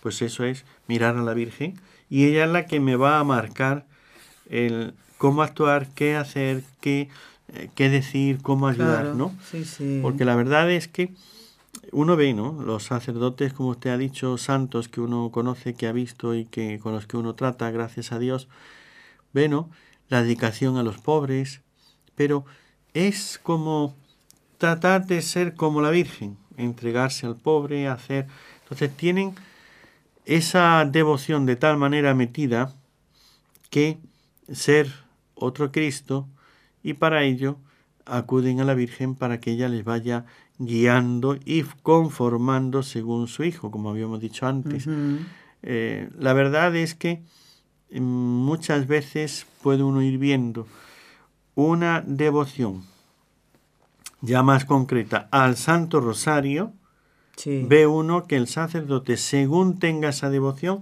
[0.01, 1.77] Pues eso es mirar a la Virgen
[2.09, 3.85] y ella es la que me va a marcar
[4.49, 7.09] el cómo actuar, qué hacer, qué,
[7.49, 9.35] eh, qué decir, cómo ayudar, Claro, ¿no?
[9.51, 9.99] Sí, sí.
[10.01, 11.13] Porque la verdad es que
[11.91, 12.63] uno ve, ¿no?
[12.63, 16.79] Los sacerdotes, como usted ha dicho, santos que uno conoce, que ha visto y que
[16.79, 18.47] con los que uno trata, gracias a Dios,
[19.33, 19.69] ve, ¿no?
[20.07, 21.63] La dedicación a los pobres,
[22.15, 22.45] pero
[22.93, 23.93] es como
[24.57, 28.27] tratar de ser como la Virgen, entregarse al pobre, hacer.
[28.63, 29.33] Entonces tienen
[30.25, 32.73] esa devoción de tal manera metida
[33.69, 33.97] que
[34.51, 34.91] ser
[35.35, 36.27] otro Cristo
[36.83, 37.57] y para ello
[38.05, 40.25] acuden a la Virgen para que ella les vaya
[40.57, 44.87] guiando y conformando según su Hijo, como habíamos dicho antes.
[45.63, 47.21] Eh, la verdad es que
[47.91, 50.67] mm, muchas veces puede uno ir viendo
[51.55, 52.83] una devoción
[54.23, 56.71] ya más concreta al Santo Rosario,
[57.35, 57.65] Sí.
[57.67, 60.81] ve uno que el sacerdote, según tenga esa devoción,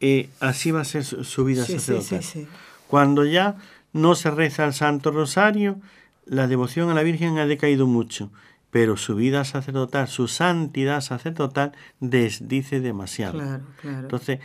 [0.00, 2.22] eh, así va a ser su, su vida Sí, sacerdotal.
[2.22, 2.46] sí.
[2.86, 3.56] Cuando ya
[3.92, 5.76] no se reza el Santo Rosario,
[6.26, 8.30] la devoción a la Virgen ha decaído mucho.
[8.70, 13.38] pero su vida sacerdotal, su santidad sacerdotal, desdice demasiado.
[13.38, 13.98] Claro, claro.
[14.00, 14.40] Entonces,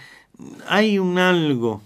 [0.69, 1.81] hay un algo,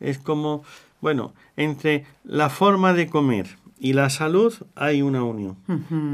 [0.00, 0.64] es como,
[1.02, 5.56] bueno, entre la forma de comer y la salud hay una unión.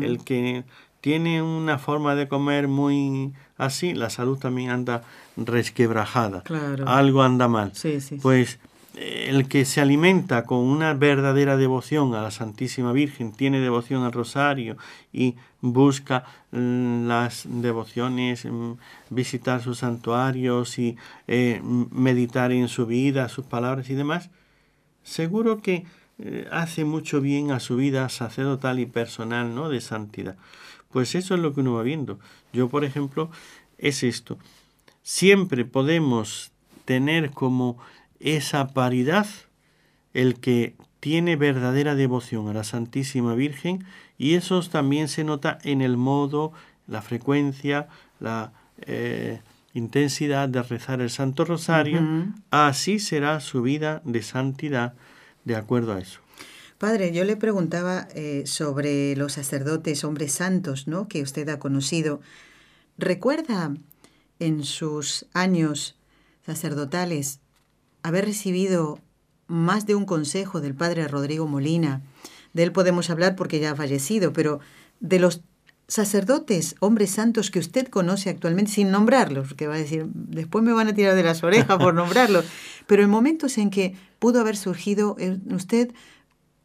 [0.03, 0.64] El que
[1.00, 5.03] tiene una forma de comer muy así, la salud también anda
[5.37, 6.42] resquebrajada.
[6.42, 6.88] Claro.
[6.88, 7.74] Algo anda mal.
[7.74, 8.18] Sí, sí.
[8.22, 8.59] Pues
[8.96, 14.05] eh, el que se alimenta con una verdadera devoción a la Santísima Virgen, tiene devoción
[14.05, 14.77] al Rosario
[15.12, 18.72] y busca mm, las devociones, mm,
[19.11, 20.96] visitar sus santuarios y
[21.27, 24.31] eh, meditar en su vida, sus palabras y demás,
[25.03, 25.85] seguro que
[26.18, 29.68] eh, hace mucho bien a su vida sacerdotal y personal, ¿no?
[29.68, 30.37] De santidad.
[30.90, 32.20] Pues eso es lo que uno va viendo.
[32.53, 33.31] Yo, por ejemplo,
[33.79, 34.38] es esto.
[35.03, 36.53] Siempre podemos
[36.85, 37.79] tener como
[38.20, 39.27] esa paridad
[40.12, 43.85] el que tiene verdadera devoción a la Santísima Virgen
[44.16, 46.53] y eso también se nota en el modo,
[46.87, 47.88] la frecuencia,
[48.20, 49.40] la eh,
[49.74, 52.00] intensidad de rezar el Santo Rosario.
[52.50, 54.94] Así será su vida de santidad
[55.44, 56.20] de acuerdo a eso.
[56.78, 61.09] Padre, yo le preguntaba eh, sobre los sacerdotes, hombres santos, ¿no?
[61.09, 62.20] Que usted ha conocido.
[62.98, 63.74] ¿Recuerda
[64.38, 65.96] en sus años
[66.44, 67.40] sacerdotales
[68.02, 68.98] haber recibido
[69.46, 72.02] más de un consejo del padre Rodrigo Molina?
[72.52, 74.61] De él podemos hablar porque ya ha fallecido, pero
[75.00, 75.42] de los
[75.88, 80.73] sacerdotes, hombres santos que usted conoce actualmente, sin nombrarlos, porque va a decir, después me
[80.73, 82.44] van a tirar de las orejas por nombrarlos,
[82.87, 85.92] pero en momentos en que pudo haber surgido en usted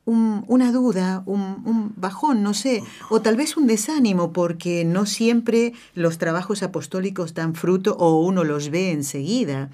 [0.05, 5.05] un- una duda, un, un bajón, no sé, o tal vez un desánimo, porque no
[5.05, 9.69] siempre los trabajos apostólicos dan fruto o uno los ve enseguida,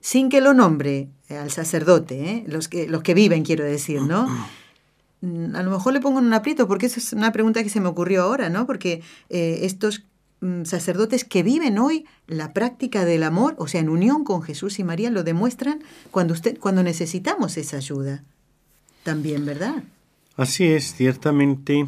[0.00, 2.44] sin que lo nombre eh, al sacerdote, ¿eh?
[2.48, 4.26] los, que, los que viven, quiero decir, ¿no?
[5.20, 7.68] Mm, A lo mejor le pongo en un aprieto, porque esa es una pregunta que
[7.68, 8.66] se me ocurrió ahora, ¿no?
[8.66, 10.04] Porque eh, estos
[10.40, 14.78] mm, sacerdotes que viven hoy la práctica del amor, o sea, en unión con Jesús
[14.78, 18.22] y María, lo demuestran cuando, usted, cuando necesitamos esa ayuda.
[19.02, 19.82] También, ¿verdad?
[20.36, 21.86] Así es, ciertamente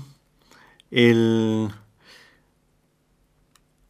[0.90, 1.70] el,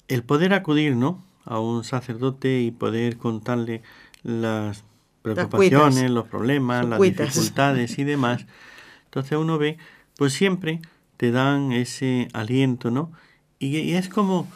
[0.09, 1.25] el poder acudir ¿no?
[1.45, 3.83] a un sacerdote y poder contarle
[4.23, 4.85] las
[5.23, 6.11] preocupaciones, cuitas.
[6.11, 7.27] los problemas, las cuitas.
[7.29, 8.47] dificultades y demás.
[9.13, 9.77] Entonces uno ve,
[10.17, 10.81] pues siempre
[11.19, 13.13] te dan ese aliento, ¿no?
[13.59, 14.51] Y, es como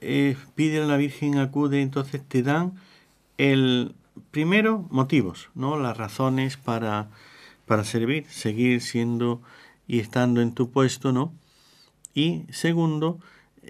[0.00, 2.72] eh, pide a la Virgen, acude, entonces te dan
[3.38, 3.94] el
[4.32, 5.78] primero motivos, ¿no?
[5.78, 7.08] Las razones para,
[7.66, 9.42] para servir, seguir siendo
[9.86, 11.32] y estando en tu puesto, ¿no?
[12.12, 13.20] Y segundo,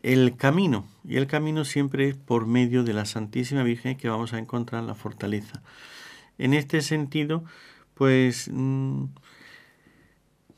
[0.02, 0.86] el camino.
[1.04, 4.84] Y el camino siempre es por medio de la Santísima Virgen que vamos a encontrar
[4.84, 5.62] la fortaleza.
[6.38, 7.44] En este sentido,
[7.92, 9.04] pues mm,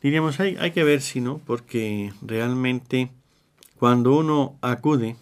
[0.03, 3.11] diríamos, hay, hay que ver si no, porque realmente
[3.79, 5.17] cuando uno acude,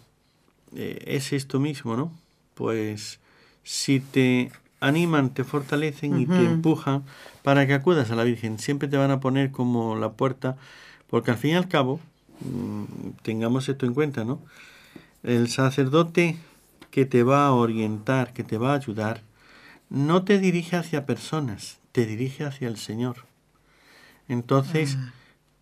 [0.75, 2.11] eh, es esto mismo, ¿no?
[2.55, 3.19] Pues
[3.63, 7.03] si te animan, te fortalecen y te empujan
[7.43, 10.57] para que acudas a la Virgen, siempre te van a poner como la puerta,
[11.09, 11.99] porque al fin y al cabo,
[12.41, 12.83] mm,
[13.21, 14.41] tengamos esto en cuenta, ¿no?
[15.23, 16.37] El sacerdote
[16.89, 19.21] que te va a orientar, que te va a ayudar,
[19.89, 23.30] no te dirige hacia personas, te dirige hacia el Señor.
[24.31, 24.97] Entonces,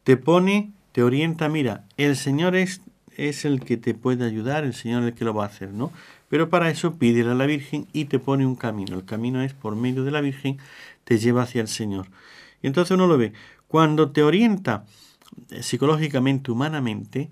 [0.03, 2.82] te pone, te orienta, mira, el Señor es,
[3.17, 5.73] es el que te puede ayudar, el Señor es el que lo va a hacer,
[5.73, 5.91] ¿no?
[6.29, 8.95] Pero para eso pídele a la Virgen y te pone un camino.
[8.95, 10.60] El camino es por medio de la Virgen,
[11.03, 12.08] te lleva hacia el Señor.
[12.62, 13.34] Y entonces uno lo ve.
[13.67, 14.86] Cuando te orienta
[15.49, 17.32] eh, psicológicamente, humanamente,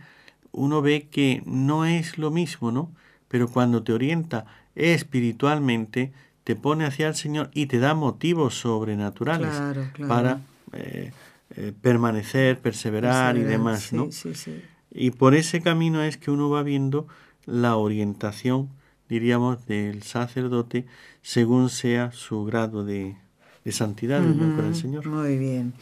[0.52, 2.91] uno ve que no es lo mismo, ¿no?
[3.28, 6.12] Pero cuando te orienta espiritualmente,
[6.43, 10.08] te pone hacia el Señor y te da motivos sobrenaturales Claro, claro.
[10.10, 10.39] para
[10.73, 11.12] eh,
[11.58, 14.12] eh, permanecer, perseverar y demás, sí, ¿no?
[14.12, 14.62] Sí, sí.
[14.91, 17.08] Y por ese camino es que uno va viendo
[17.46, 18.70] la orientación,
[19.10, 20.86] diríamos, del sacerdote
[21.24, 23.17] según sea su grado de,
[23.65, 25.06] de santidad con el Señor.
[25.08, 25.74] Muy bien.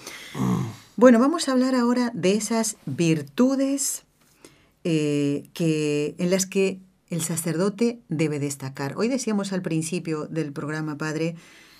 [0.96, 4.06] Bueno, vamos a hablar ahora de esas virtudes
[4.86, 8.96] eh, que, en las que el sacerdote debe destacar.
[8.98, 11.36] Hoy decíamos al principio del programa, Padre,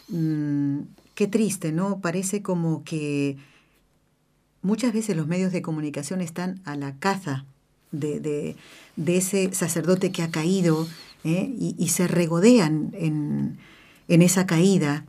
[0.10, 0.80] mm,
[1.14, 2.02] qué triste, ¿no?
[2.02, 3.38] Parece como que
[4.66, 7.46] muchas veces los medios de comunicación están a la caza
[7.92, 8.56] de,
[9.06, 10.88] ese sacerdote que ha caído
[11.24, 11.54] ¿eh?
[11.58, 13.58] y, se regodean en,
[14.08, 15.06] esa caída.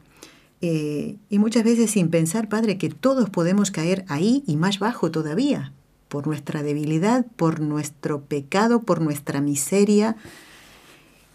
[0.60, 5.10] Eh, y muchas veces sin pensar, Padre, que todos podemos caer ahí y más bajo
[5.10, 5.72] todavía,
[6.08, 10.16] por nuestra debilidad, por nuestro pecado, por nuestra miseria,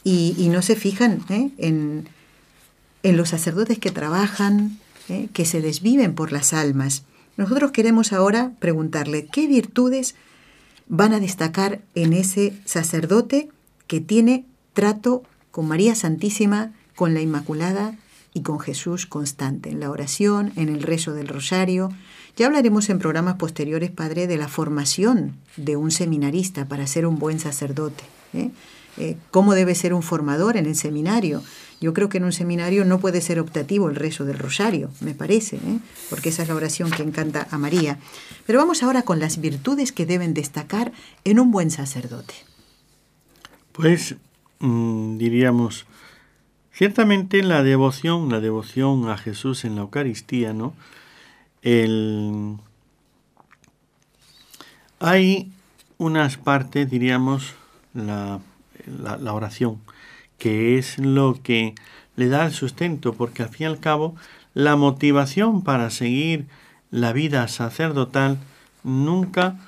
[0.03, 1.51] y, no se fijan ¿eh?
[1.57, 2.07] en,
[3.03, 4.79] los sacerdotes que trabajan,
[5.33, 7.03] que se desviven por las almas.
[7.37, 10.15] Nosotros queremos ahora preguntarle, ¿qué virtudes
[10.87, 13.49] van a destacar en ese sacerdote
[13.87, 17.95] que tiene trato con María Santísima, con la Inmaculada
[18.33, 21.91] y con Jesús constante, en la oración, en el rezo del rosario.
[22.37, 27.19] Ya hablaremos en programas posteriores, Padre, de la formación de un seminarista para ser un
[27.19, 28.03] buen sacerdote.
[28.33, 28.51] ¿eh?
[28.97, 31.41] Eh, ¿Cómo debe ser un formador en el seminario?
[31.81, 35.15] Yo creo que en un seminario no puede ser optativo el rezo del rosario, me
[35.15, 35.79] parece, ¿eh?
[36.11, 37.97] porque esa es la oración que encanta a María.
[38.45, 40.91] Pero vamos ahora con las virtudes que deben destacar
[41.23, 42.35] en un buen sacerdote.
[43.71, 44.15] Pues
[44.59, 45.87] mm, diríamos,
[46.71, 50.75] ciertamente la devoción, la devoción a Jesús en la Eucaristía, ¿no?
[51.63, 52.57] El...
[54.99, 55.51] Hay
[55.97, 57.55] unas partes, diríamos,
[57.95, 58.39] la,
[58.85, 59.79] la oración,
[60.41, 61.75] que es lo que
[62.15, 64.15] le da el sustento, porque al fin y al cabo
[64.55, 66.47] la motivación para seguir
[66.89, 68.39] la vida sacerdotal
[68.83, 69.59] nunca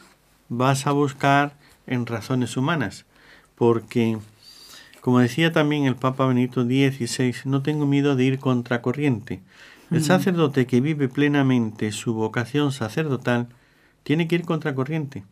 [0.50, 1.54] vas a buscar
[1.86, 3.06] en razones humanas,
[3.54, 4.18] porque,
[5.00, 9.42] como decía también el Papa Benito XVI, no tengo miedo de ir contracorriente.
[9.92, 13.48] El sacerdote que vive plenamente su vocación sacerdotal
[14.02, 15.24] tiene que ir contracorriente.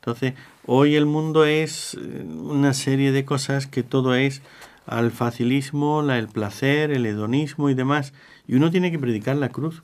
[0.00, 0.34] Entonces,
[0.66, 4.42] hoy el mundo es eh, una serie de cosas que todo es
[4.86, 8.12] al facilismo, la, el placer, el hedonismo y demás.
[8.46, 9.82] Y uno tiene que predicar la cruz.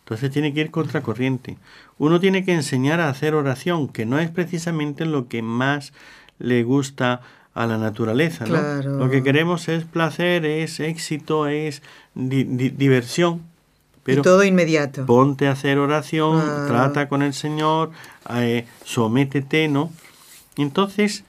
[0.00, 1.56] Entonces tiene que ir contracorriente.
[1.98, 5.92] Uno tiene que enseñar a hacer oración, que no es precisamente lo que más
[6.40, 7.20] le gusta
[7.54, 8.46] a la naturaleza.
[8.46, 8.82] ¿no?
[8.98, 11.82] Lo que queremos es placer, es éxito, es
[12.14, 13.42] diversión.
[14.10, 15.06] Pero todo inmediato.
[15.06, 17.90] Ponte a hacer oración, trata con el Señor,
[18.34, 19.90] eh, sométete, ¿no?
[20.56, 21.24] Entonces,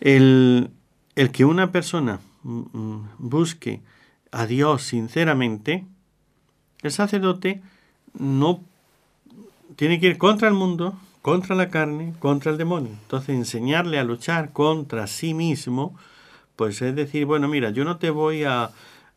[0.00, 0.70] el,
[1.16, 3.80] el que una persona mm, mm, busque
[4.30, 5.84] a Dios sinceramente,
[6.82, 7.62] el sacerdote
[8.18, 8.60] no
[9.76, 12.90] tiene que ir contra el mundo, contra la carne, contra el demonio.
[13.02, 15.96] Entonces, enseñarle a luchar contra sí mismo,
[16.56, 18.70] pues es decir, bueno, mira, yo no te voy a,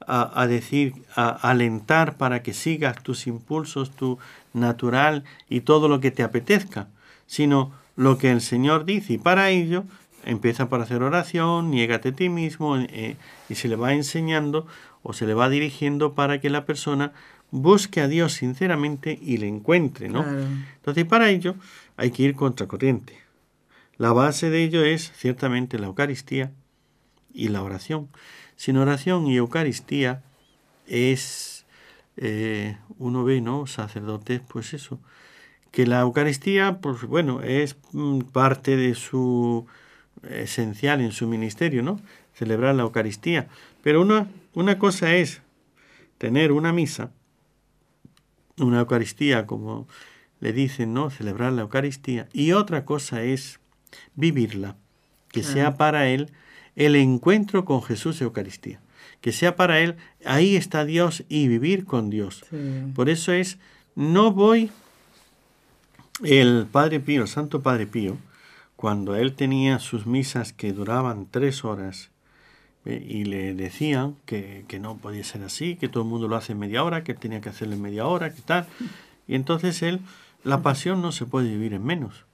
[0.08, 4.19] a, decir, a alentar para que sigas tus impulsos, tu
[4.53, 6.88] natural y todo lo que te apetezca,
[7.27, 9.13] sino lo que el Señor dice.
[9.13, 9.84] Y para ello
[10.23, 13.15] empieza por hacer oración, niégate a ti mismo eh,
[13.49, 14.67] y se le va enseñando
[15.01, 17.13] o se le va dirigiendo para que la persona
[17.51, 20.25] busque a Dios sinceramente y le encuentre, ¿no?
[20.77, 21.55] Entonces para ello
[21.95, 23.19] hay que ir contracorriente.
[23.97, 26.51] La base de ello es ciertamente la Eucaristía
[27.34, 28.10] y la oración.
[28.56, 30.24] Sin oración y Eucaristía
[30.88, 31.65] es,
[32.18, 33.68] eh, uno ve, ¿no?
[33.68, 35.00] Sacerdotes, pues eso,
[35.72, 39.65] que la Eucaristía, pues bueno, es mm, parte de su
[40.30, 42.00] esencial en su ministerio, ¿no?
[42.34, 43.50] Celebrar la Eucaristía.
[43.84, 45.41] Pero una, una cosa es
[46.18, 47.12] tener una misa,
[48.58, 49.88] una Eucaristía, como
[50.39, 51.10] le dicen, ¿no?
[51.10, 52.30] Celebrar la Eucaristía.
[52.32, 53.60] Y otra cosa es
[54.15, 54.78] vivirla,
[55.30, 56.32] que sea para él
[56.75, 58.79] el encuentro con Jesús Eucaristía.
[59.21, 62.43] Que sea para él, ahí está Dios y vivir con Dios.
[62.93, 63.57] Por eso es,
[63.95, 64.69] no voy,
[66.23, 68.17] el Padre Pío, el Santo Padre Pío,
[68.75, 72.11] cuando él tenía sus misas que duraban tres horas
[72.85, 76.35] eh, y le decían que, que, no podía ser así, que todo el mundo lo
[76.35, 78.67] hace en media hora, que tenía que hacerlo en media hora, que tal.
[79.27, 80.01] Y entonces él,
[80.43, 82.25] la pasión no se puede vivir en menos.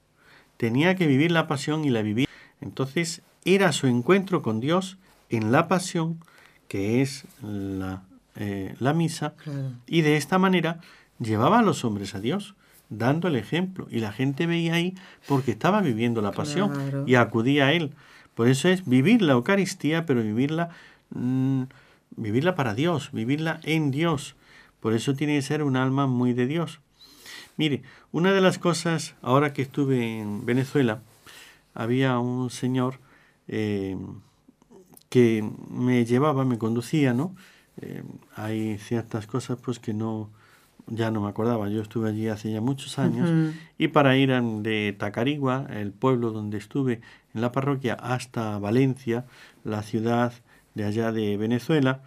[0.57, 2.27] Tenía que vivir la pasión y la vivía.
[2.59, 4.97] Entonces era su encuentro con Dios
[5.29, 6.19] en la pasión,
[6.67, 8.03] que es la,
[8.35, 9.33] eh, la misa,
[9.87, 10.79] y de esta manera
[11.19, 12.55] llevaba a los hombres a Dios
[12.91, 13.87] dando el ejemplo.
[13.89, 14.93] Y la gente veía ahí
[15.27, 17.93] porque estaba viviendo la pasión y acudía a él.
[18.35, 20.69] Por eso es vivir la Eucaristía, pero vivirla,
[21.09, 21.63] mm,
[22.17, 24.35] vivirla para Dios, vivirla en Dios.
[24.79, 26.79] Por eso tiene que ser un alma muy de Dios.
[27.57, 31.01] Mire, una de las cosas, ahora que estuve en Venezuela,
[31.73, 32.99] había un señor
[33.51, 33.97] eh,
[35.09, 37.35] que me llevaba, me conducía, ¿no?
[37.81, 38.03] Eh,
[38.35, 40.29] hay ciertas cosas pues que no,
[40.87, 43.29] ya no me acordaba, yo estuve allí hace ya muchos años,
[43.77, 47.01] y para ir de Tacarigua, el pueblo donde estuve
[47.33, 49.25] en la parroquia, hasta Valencia,
[49.63, 50.33] la ciudad
[50.73, 52.01] de allá de Venezuela,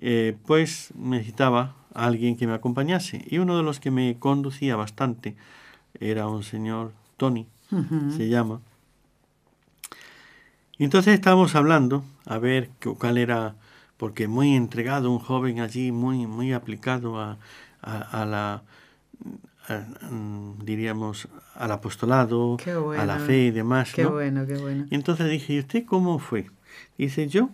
[0.00, 3.24] eh, pues necesitaba a alguien que me acompañase.
[3.28, 5.36] Y uno de los que me conducía bastante
[5.98, 7.46] era un señor Tony,
[8.16, 8.60] se llama.
[10.78, 13.56] Y entonces estábamos hablando, a ver cuál era,
[13.96, 17.36] porque muy entregado, un joven allí, muy, muy aplicado a,
[17.82, 18.62] a, la,
[20.62, 22.56] diríamos, al apostolado,
[22.96, 23.92] a la fe y demás.
[23.92, 24.86] Qué bueno, qué bueno.
[24.88, 26.46] Y entonces dije, ¿y usted cómo fue?
[26.96, 27.50] Dice, yo,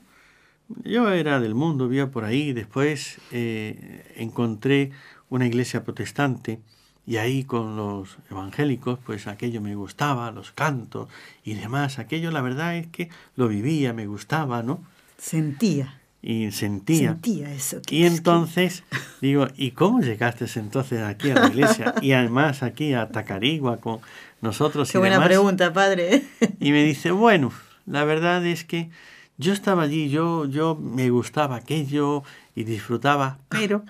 [0.85, 4.91] yo era del mundo, vivía por ahí, después eh, encontré
[5.31, 6.61] una iglesia protestante
[7.07, 11.09] y ahí con los evangélicos, pues aquello me gustaba, los cantos
[11.45, 11.99] y demás.
[11.99, 14.83] Aquello la verdad es que lo vivía, me gustaba, ¿no?
[15.19, 16.01] Sentía.
[16.23, 17.11] Y sentía.
[17.11, 17.83] Sentía eso.
[17.91, 18.83] Y entonces
[19.21, 21.95] digo, ¿y cómo llegaste entonces aquí a la iglesia?
[22.01, 24.01] Y además aquí a Tacarigua con
[24.41, 26.25] nosotros Qué buena pregunta, padre.
[26.61, 27.53] Y me dice, bueno,
[27.85, 28.89] la verdad es que
[29.37, 32.23] yo estaba allí, yo, yo me gustaba aquello
[32.55, 33.85] y disfrutaba, pero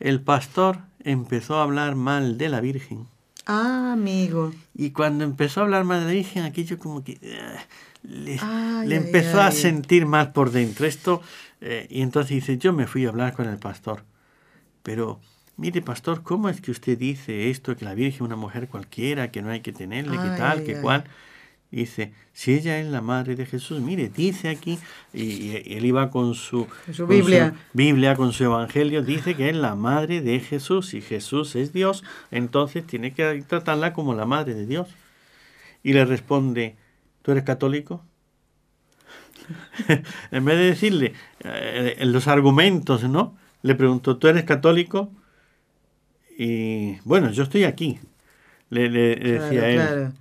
[0.00, 0.78] el pastor
[1.10, 3.06] empezó a hablar mal de la Virgen.
[3.46, 4.52] Ah, amigo.
[4.74, 7.56] Y cuando empezó a hablar mal de la Virgen, aquello como que eh,
[8.02, 10.86] le, empezó a sentir mal por dentro.
[10.86, 11.22] Esto,
[11.60, 14.04] eh, y entonces dice, yo me fui a hablar con el pastor.
[14.82, 15.18] Pero,
[15.56, 19.30] mire, pastor, ¿cómo es que usted dice esto, que la Virgen es una mujer cualquiera,
[19.30, 21.04] que no hay que tenerle, que tal, que cual?
[21.70, 24.78] Dice, si ella es la madre de Jesús, mire, dice aquí,
[25.12, 26.66] y, él iba con su,
[27.06, 27.54] Biblia.
[27.74, 30.88] Biblia, con su Evangelio, dice que es la madre de Jesús.
[30.88, 34.88] Si Jesús es Dios, entonces tiene que tratarla como la madre de Dios.
[35.82, 36.76] Y le responde,
[37.20, 38.02] ¿tú eres católico?
[40.30, 43.36] en vez de decirle eh, los argumentos, ¿no?
[43.60, 45.10] Le preguntó, ¿tú eres católico?
[46.38, 48.00] Y bueno, yo estoy aquí.
[48.70, 50.12] Le, decía él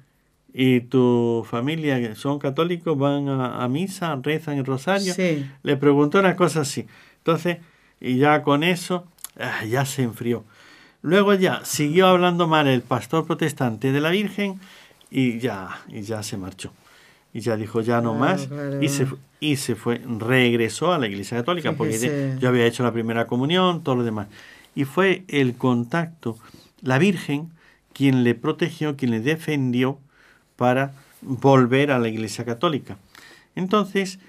[0.60, 5.14] y tu familia son católicos, van a, misa, rezan el rosario.
[5.62, 6.88] Le preguntó una cosa así.
[7.20, 7.60] Entonces,
[8.02, 9.06] y ya con eso,
[9.40, 10.46] ah, ya se enfrió.
[11.04, 14.60] Luego ya siguió hablando mal el pastor protestante de la Virgen
[15.12, 16.74] y ya, y ya se marchó.
[17.36, 18.50] Y ya dijo, ya no más.
[18.82, 19.06] Y, se,
[19.40, 23.84] y se fue, regresó a la Iglesia Católica, porque yo había hecho la primera comunión,
[23.84, 24.28] todo lo demás.
[24.74, 26.36] Y fue el contacto,
[26.82, 27.52] la Virgen,
[27.94, 30.00] quien le protegió, quien le defendió
[30.58, 30.92] para
[31.22, 32.98] volver a la Iglesia Católica.
[33.56, 34.20] Entonces,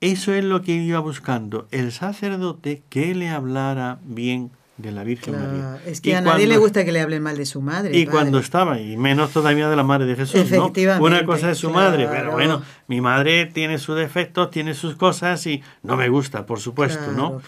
[0.00, 5.34] eso es lo que iba buscando, el sacerdote que le hablara bien de la Virgen
[5.34, 5.80] María.
[5.86, 7.96] Es que a nadie le gusta que le hablen mal de su madre.
[7.96, 10.40] Y cuando estaba, y menos todavía de la madre de Jesús.
[10.40, 14.96] Efectivamente, Una cosa es su madre, pero bueno, mi madre tiene sus defectos, tiene sus
[14.96, 17.40] cosas y no me gusta, por supuesto, ¿no?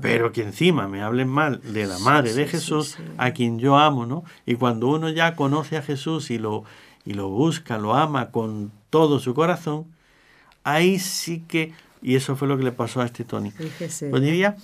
[0.00, 4.06] Pero que encima me hablen mal de la madre de Jesús, a quien yo amo,
[4.06, 4.24] ¿no?
[4.46, 6.64] Y cuando uno ya conoce a Jesús y lo
[7.08, 9.86] y lo busca, lo ama con todo su corazón,
[10.62, 13.50] ahí sí que, y eso fue lo que le pasó a este Tony.
[13.50, 14.56] Pues diría,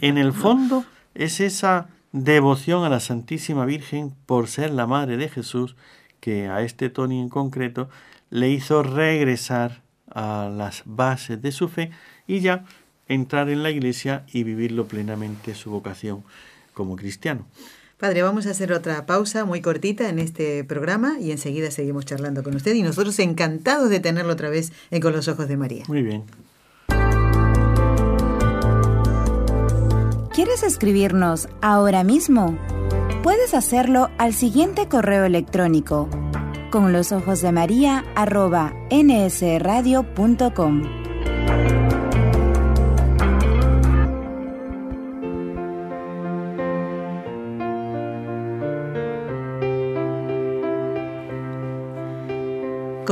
[0.00, 5.28] en el fondo es esa devoción a la Santísima Virgen por ser la Madre de
[5.28, 5.76] Jesús
[6.20, 7.90] que a este Tony en concreto
[8.30, 11.90] le hizo regresar a las bases de su fe
[12.26, 12.64] y ya
[13.06, 16.24] entrar en la iglesia y vivirlo plenamente su vocación
[16.72, 17.44] como cristiano.
[18.02, 22.42] Padre, vamos a hacer otra pausa muy cortita en este programa y enseguida seguimos charlando
[22.42, 25.84] con usted y nosotros encantados de tenerlo otra vez en Con los Ojos de María.
[25.86, 26.24] Muy bien.
[30.34, 32.58] ¿Quieres escribirnos ahora mismo?
[33.22, 36.08] Puedes hacerlo al siguiente correo electrónico
[36.72, 40.02] con los ojos de María arroba nsradio.com.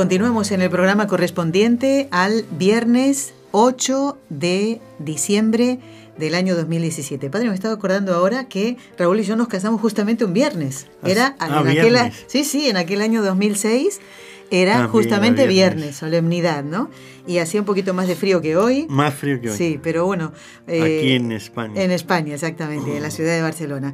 [0.01, 5.77] Continuamos en el programa correspondiente al viernes 8 de diciembre
[6.17, 7.29] del año 2017.
[7.29, 10.87] Padre, me estaba acordando ahora que Raúl y yo nos casamos justamente un viernes.
[11.03, 14.01] Ah, era ah, en aquel, sí, sí, en aquel año 2006
[14.49, 15.97] era ah, justamente viernes.
[15.97, 16.89] solemnidad, ¿no?
[17.27, 18.87] Y hacía un poquito más de frío que hoy.
[18.89, 19.55] Más frío que hoy.
[19.55, 20.33] Sí, pero bueno.
[20.65, 21.79] Eh, Aquí en España.
[21.79, 23.93] En España, exactamente, en la ciudad de Barcelona.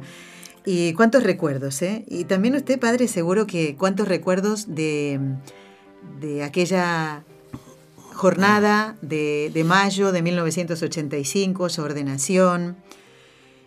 [0.64, 2.06] Y cuántos recuerdos, ¿eh?
[2.08, 5.20] Y también usted, padre, seguro que cuántos recuerdos de
[6.20, 7.24] de aquella
[8.14, 12.76] jornada de, mayo de 1985, su ordenación,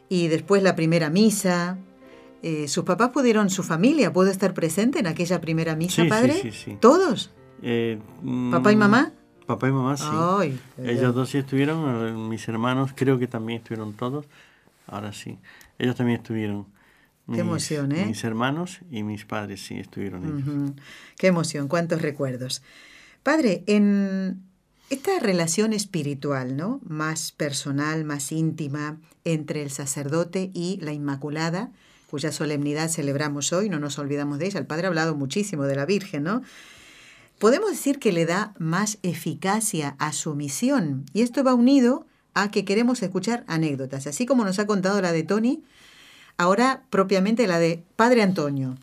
[0.10, 1.78] y después la primera misa.
[2.44, 6.34] Eh, ¿Sus papás pudieron, su familia pudo estar presente en aquella primera misa, padre?
[6.34, 6.78] Sí, sí, sí.
[6.80, 7.32] ¿Todos?
[7.62, 8.00] Eh,
[8.52, 9.14] ¿Papá y mamá?
[9.14, 10.58] Mm, papá y mamá, sí.
[10.84, 14.26] Ellos dos sí estuvieron, eh, mis hermanos creo que también estuvieron todos.
[14.88, 15.38] Ahora sí,
[15.80, 16.66] ellos también estuvieron.
[17.34, 18.06] Qué emoción, ¿eh?
[18.06, 20.74] Mis hermanos y mis padres sí estuvieron ellos.
[21.18, 22.62] Qué emoción, cuántos recuerdos.
[23.24, 24.42] Padre, en
[24.90, 26.82] esta relación espiritual, ¿no?
[26.84, 31.72] Más personal, más íntima entre el sacerdote y la Inmaculada,
[32.10, 34.60] cuya solemnidad celebramos hoy, no nos olvidamos de ella.
[34.60, 36.42] El Padre ha hablado muchísimo de la Virgen, ¿no?
[37.40, 41.06] Podemos decir que le da más eficacia a su misión.
[41.14, 44.08] Y esto va unido a que queremos escuchar anécdotas.
[44.08, 45.64] Así como nos ha contado la de Tony,
[46.42, 48.76] Ahora propiamente la de Padre Antonio.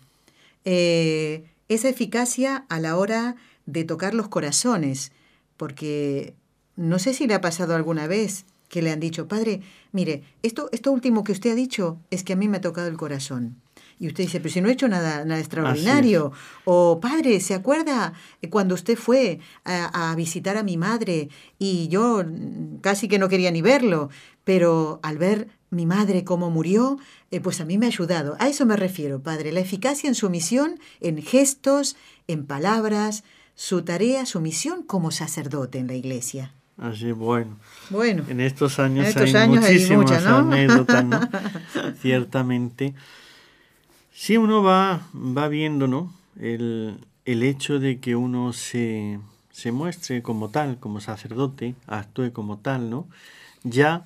[0.65, 3.35] Eh, esa eficacia a la hora
[3.67, 5.11] de tocar los corazones,
[5.57, 6.35] porque
[6.77, 10.69] no sé si le ha pasado alguna vez que le han dicho, Padre, mire, esto,
[10.71, 13.57] esto último que usted ha dicho es que a mí me ha tocado el corazón.
[13.99, 16.31] Y usted dice, pero si no he hecho nada, nada extraordinario.
[16.65, 18.13] O padre, ¿se acuerda
[18.51, 21.29] cuando usted fue a, a, visitar a mi madre
[21.59, 22.23] y yo
[22.83, 24.11] casi que no quería ni verlo?
[24.45, 26.99] Pero al ver mi madre cómo murió,
[27.31, 28.37] eh, pues a mí me ha ayudado.
[28.39, 31.97] A eso me refiero, padre, la eficacia en su misión, en gestos,
[32.27, 36.53] en palabras, su tarea, su misión como sacerdote en la iglesia.
[36.79, 37.57] Así, bueno.
[37.91, 38.25] Bueno.
[38.29, 41.21] En estos años, hay muchísimas anécdotas, ¿no?
[42.01, 42.95] Ciertamente.
[44.13, 46.15] Si uno va, va viendo, ¿no?
[46.41, 49.19] El, el hecho de que uno se,
[49.51, 53.09] se muestre como tal, como sacerdote, actúe como tal, ¿no?
[53.65, 54.05] Ya,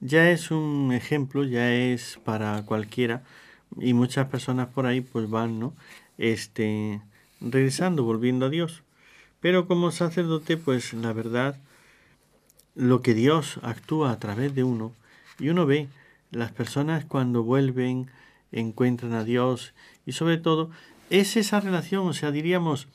[0.00, 3.22] ya es un ejemplo, ya es para cualquiera,
[3.76, 5.74] y muchas personas por ahí pues van, ¿no?
[6.16, 7.00] Este,
[7.40, 8.82] regresando, volviendo a Dios.
[9.40, 11.56] Pero como sacerdote, pues la verdad,
[12.74, 14.92] lo que Dios actúa a través de uno,
[15.38, 15.88] y uno ve
[16.30, 18.10] las personas cuando vuelven,
[18.50, 19.74] encuentran a Dios,
[20.06, 20.70] y sobre todo,
[21.10, 22.88] es esa relación, o sea, diríamos,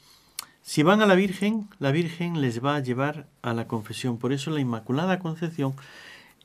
[0.66, 4.18] si van a la Virgen, la Virgen les va a llevar a la confesión.
[4.18, 5.74] Por eso la Inmaculada Concepción,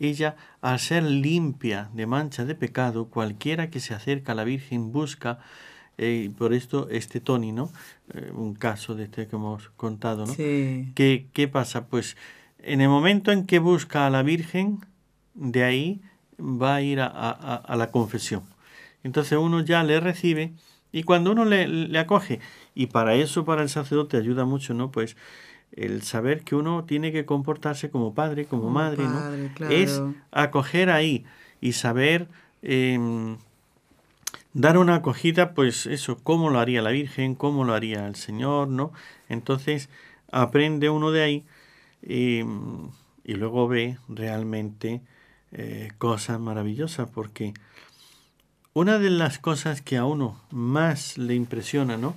[0.01, 4.93] ella, al ser limpia de mancha de pecado, cualquiera que se acerca a la Virgen
[4.93, 5.39] busca
[5.97, 7.71] eh, por esto este Tony, ¿no?
[8.15, 10.33] Eh, un caso de este que hemos contado, ¿no?
[10.33, 10.93] Sí.
[10.95, 11.89] ¿Qué, ¿Qué pasa?
[11.89, 12.17] Pues
[12.61, 14.85] en el momento en que busca a la Virgen,
[15.35, 16.01] de ahí
[16.39, 18.43] va a ir a, a, a la confesión.
[19.03, 20.53] Entonces uno ya le recibe
[20.93, 22.41] y cuando uno le, le, acoge,
[22.75, 24.91] y para eso para el sacerdote ayuda mucho, ¿no?
[24.91, 25.17] Pues
[25.73, 29.55] el saber que uno tiene que comportarse como padre, como, Como madre, padre, ¿no?
[29.55, 29.75] claro.
[29.75, 30.03] Es
[30.33, 31.25] acoger ahí
[31.61, 32.29] y saber
[32.63, 33.37] em,
[34.53, 38.69] dar una acogida, pues eso, cómo lo haría la Virgen, cómo lo haría el Señor,
[38.69, 38.93] ¿no?
[39.29, 39.89] Entonces
[40.31, 41.45] aprende uno de ahí
[42.03, 42.41] y,
[43.25, 45.01] y luego ve realmente
[45.53, 47.55] eh, cosas maravillosas, porque
[48.75, 52.15] una de las cosas que a uno más le impresiona, ¿no?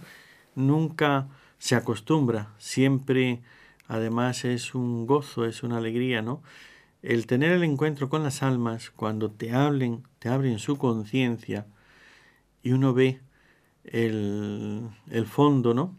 [0.56, 1.28] Nunca
[1.62, 3.40] se acostumbra, siempre
[3.88, 6.42] además es un gozo, es una alegría, ¿no?
[7.04, 11.68] El tener el encuentro con las almas cuando te hablen, te abren su conciencia
[12.64, 13.20] y uno ve
[13.84, 15.96] el, el fondo, ¿no?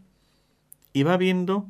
[0.91, 1.67] Y va viendo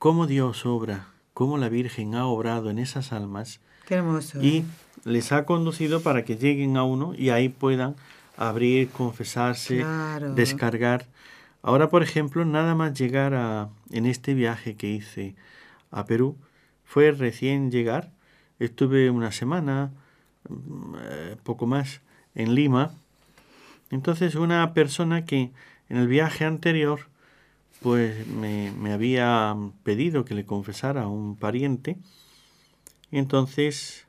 [0.00, 4.42] cómo Dios obra, cómo la Virgen ha obrado en esas almas Qué hermoso.
[4.42, 4.64] y
[5.04, 7.94] les ha conducido para que lleguen a uno y ahí puedan
[8.36, 10.34] abrir, confesarse, Claro.
[10.34, 11.06] descargar.
[11.62, 15.34] Ahora, por ejemplo, nada más llegar a, en este viaje que hice
[15.90, 16.36] a Perú,
[16.84, 18.12] fue recién llegar,
[18.58, 19.92] estuve una semana,
[20.48, 22.00] mm, eh, poco más,
[22.34, 22.92] en Lima.
[23.90, 25.50] Entonces, una persona que
[25.88, 27.00] en el viaje anterior,
[27.82, 31.96] pues me, me había pedido que le confesara a un pariente.
[33.10, 34.06] Entonces,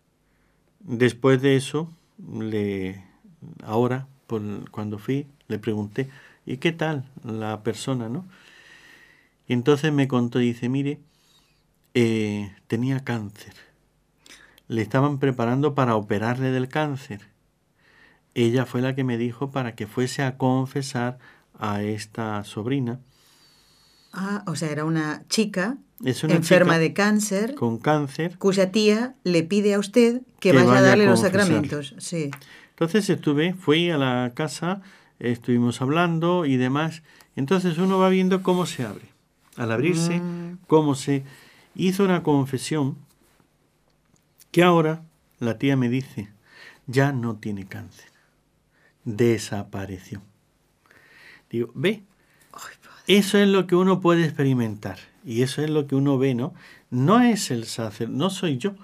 [0.79, 3.03] después de eso, le,
[3.63, 4.41] ahora, por,
[4.71, 6.09] cuando fui, le pregunté,
[6.49, 8.27] ¿y qué tal la persona, no?
[9.47, 10.99] Y entonces me contó, dice, mire,
[11.93, 13.53] eh, tenía cáncer.
[14.67, 17.21] Le estaban preparando para operarle del cáncer.
[18.33, 21.17] Ella fue la que me dijo para que fuese a confesar
[21.57, 22.99] a esta sobrina.
[24.11, 28.37] Ah, o sea, era una chica Es una enferma chica de cáncer con cáncer.
[28.39, 31.95] cuya tía le pide a usted que, Que vaya, vaya a a darle los sacramentos.
[31.99, 32.31] Sí.
[32.71, 34.81] Entonces estuve, fui a la casa,
[35.19, 37.03] estuvimos hablando y demás.
[37.35, 39.05] Entonces uno va viendo cómo se abre.
[39.55, 40.59] Al abrirse, Mm.
[40.67, 41.23] cómo se
[41.75, 42.97] hizo una confesión
[44.51, 45.01] que ahora
[45.39, 46.29] la tía me dice,
[46.87, 48.09] ya no tiene cáncer.
[49.05, 50.21] Desapareció.
[51.49, 52.03] Digo, ve,
[53.07, 56.53] eso es lo que uno puede experimentar y eso es lo que uno ve, ¿no?
[56.91, 58.75] No es el sacerdote, no soy yo,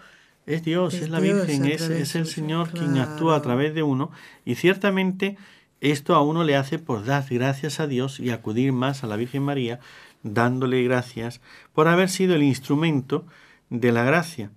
[0.45, 3.73] es Dios, es, Es la Dios Virgen, es, es el Señor quien actúa a través
[3.73, 4.11] de uno
[4.45, 5.37] y ciertamente
[5.81, 9.15] esto a uno le hace por dar gracias a Dios y acudir más a la
[9.17, 9.79] Virgen María,
[10.23, 11.41] dándole gracias
[11.73, 13.25] por haber sido el instrumento
[13.69, 14.51] de la gracia.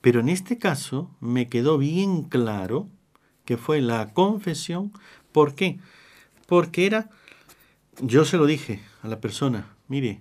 [0.00, 2.88] Pero en este caso me quedó bien claro
[3.44, 4.92] que fue la confesión.
[5.32, 5.78] ¿Por qué?
[6.46, 7.10] Porque era,
[8.00, 10.20] yo se lo dije a la persona, mire,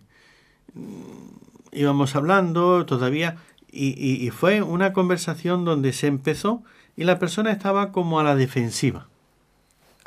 [0.74, 3.38] mm, íbamos hablando todavía
[3.72, 6.64] y fue una conversación donde se empezó
[6.98, 9.09] y la persona estaba como a la defensiva.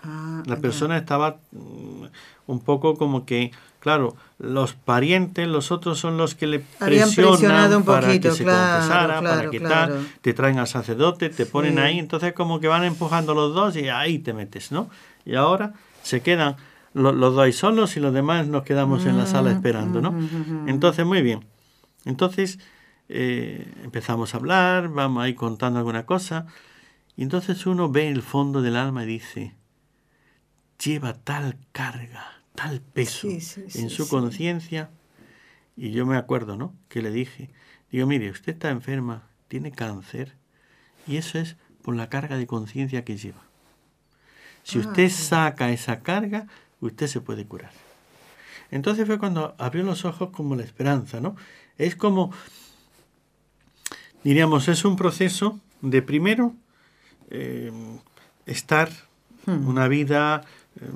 [0.03, 2.05] Ah, La persona estaba mm,
[2.47, 7.29] un poco como que, claro, los parientes, los otros son los que le Habían presionan
[7.31, 9.95] presionado un para poquito, que se claro, confesara, para claro, que claro.
[9.95, 11.81] tal, te traen al sacerdote, te ponen Sí.
[11.81, 14.91] ahí, entonces como que van empujando los dos y ahí te metes, ¿no?
[15.25, 16.57] Y ahora se quedan
[16.95, 20.03] lo- los dos ahí solos y los demás nos quedamos en la sala Mm, esperando,
[20.03, 20.11] ¿no?
[20.13, 20.69] mm, mm, mm.
[20.69, 21.45] Entonces, muy bien.
[22.05, 22.59] Entonces
[23.09, 26.47] eh, empezamos a hablar, vamos ahí contando alguna cosa,
[27.17, 29.55] y entonces uno ve el fondo del alma y dice,
[30.85, 34.91] lleva tal carga, tal peso Sí, sí, sí, en su conciencia.
[35.77, 36.75] Y yo me acuerdo, ¿no?
[36.89, 37.51] Que le dije,
[37.91, 40.35] digo, mire, usted está enferma, tiene cáncer,
[41.07, 43.43] y eso es por la carga de conciencia que lleva.
[44.63, 46.47] Si Ah, usted saca esa carga,
[46.81, 47.73] usted se puede curar.
[48.71, 51.37] Entonces fue cuando abrió los ojos como la esperanza, ¿no?
[51.79, 52.33] Es como,
[54.25, 56.55] diríamos, es un proceso de primero
[57.31, 57.73] eh,
[58.47, 58.91] estar
[59.45, 59.67] Hmm.
[59.67, 60.43] una vida,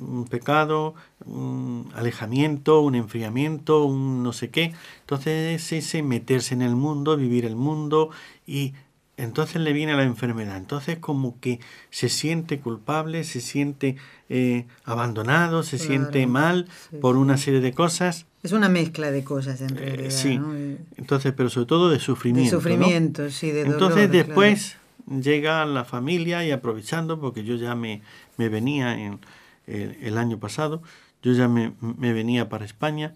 [0.01, 4.73] un pecado, un alejamiento, un enfriamiento, un no sé qué.
[5.01, 8.11] Entonces ese meterse en el mundo, vivir el mundo
[8.47, 8.75] y
[9.19, 10.57] entonces le viene la enfermedad.
[10.59, 11.59] Entonces como que
[11.91, 13.97] se siente culpable, se siente
[14.29, 18.27] eh, abandonado, se Claro, siente mal sí, por una serie de cosas.
[18.43, 20.11] Es una mezcla de cosas en Eh, realidad.
[20.11, 20.37] sí.
[20.39, 20.53] ¿no?
[20.53, 22.57] De- Entonces, pero sobre todo de De sufrimiento.
[22.57, 22.61] ¿no?
[22.61, 23.73] sufrimiento, sí, de dolor.
[23.75, 24.27] Entonces claro.
[24.27, 24.77] después
[25.23, 28.03] llega la familia y aprovechando, porque yo ya me,
[28.37, 29.19] me venía en,
[29.67, 30.83] el, el año pasado,
[31.23, 33.15] yo ya me, me venía para España,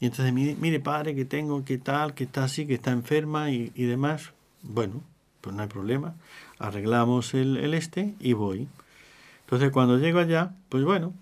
[0.00, 3.72] y entonces mire, padre que tengo, que tal, que está así, que está enferma y,
[3.74, 4.32] y demás.
[4.62, 5.02] Bueno,
[5.40, 6.14] pues no hay problema,
[6.58, 8.68] arreglamos el, el este y voy.
[9.40, 11.12] Entonces cuando llego allá, pues bueno,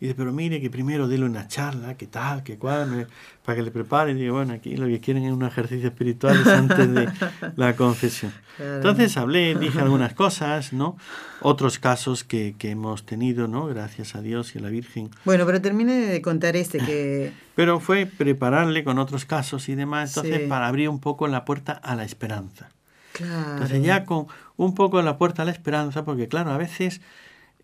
[0.00, 3.08] y dice, pero mire que primero dele una charla, que tal, que cual,
[3.44, 4.12] para que le prepare.
[4.12, 7.08] Y digo, bueno, aquí lo que quieren es un ejercicio espiritual antes de
[7.56, 8.32] la confesión.
[8.60, 10.96] Entonces hablé, dije algunas cosas, ¿no?
[11.40, 13.66] Otros casos que, que hemos tenido, ¿no?
[13.66, 15.10] Gracias a Dios y a la Virgen.
[15.24, 17.32] Bueno, pero termine de contar este que...
[17.56, 20.46] Pero fue prepararle con otros casos y demás, entonces Sí.
[20.48, 22.68] para abrir un poco la puerta a la esperanza.
[23.12, 23.54] Claro.
[23.54, 24.26] Entonces ya con
[24.56, 27.00] un poco la puerta a la esperanza, porque claro, a veces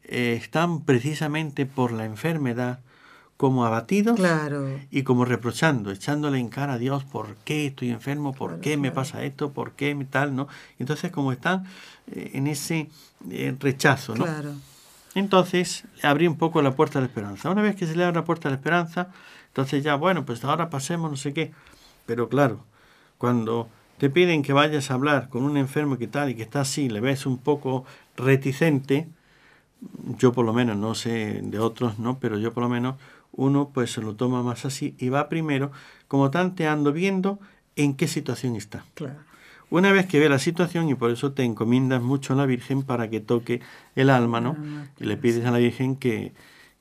[0.05, 2.81] eh, están precisamente por la enfermedad
[3.37, 4.69] como abatidos Claro.
[4.91, 8.77] y como reprochando, echándole en cara a Dios por qué estoy enfermo, por Claro, qué
[8.77, 10.47] me pasa esto, por qué me tal, ¿no?
[10.79, 11.65] Entonces como están
[12.13, 12.89] eh, en ese
[13.31, 14.25] eh, rechazo, ¿no?
[14.25, 14.53] Claro.
[15.17, 17.51] Entonces abrí un poco la puerta de la esperanza.
[17.51, 19.09] Una vez que se le abre la puerta de la esperanza,
[19.49, 21.53] entonces ya, bueno, pues ahora pasemos no sé qué.
[22.07, 22.61] Pero claro,
[23.19, 26.61] cuando te piden que vayas a hablar con un enfermo que tal y que está
[26.63, 27.85] así, le ves un poco
[28.17, 29.09] reticente,
[30.19, 32.19] yo por lo menos, no sé de otros, ¿no?
[32.19, 32.97] Pero yo por lo menos,
[33.33, 35.73] uno pues se lo toma más así y va primero
[36.09, 37.39] como tanteando, viendo
[37.77, 38.85] en qué situación está.
[38.95, 39.17] Claro.
[39.71, 42.83] Una vez que ve la situación, y por eso te encomiendas mucho a la Virgen
[42.83, 43.61] para que toque
[43.97, 44.57] el alma, ¿no?
[44.59, 46.33] Ah, Y le pides a la Virgen que,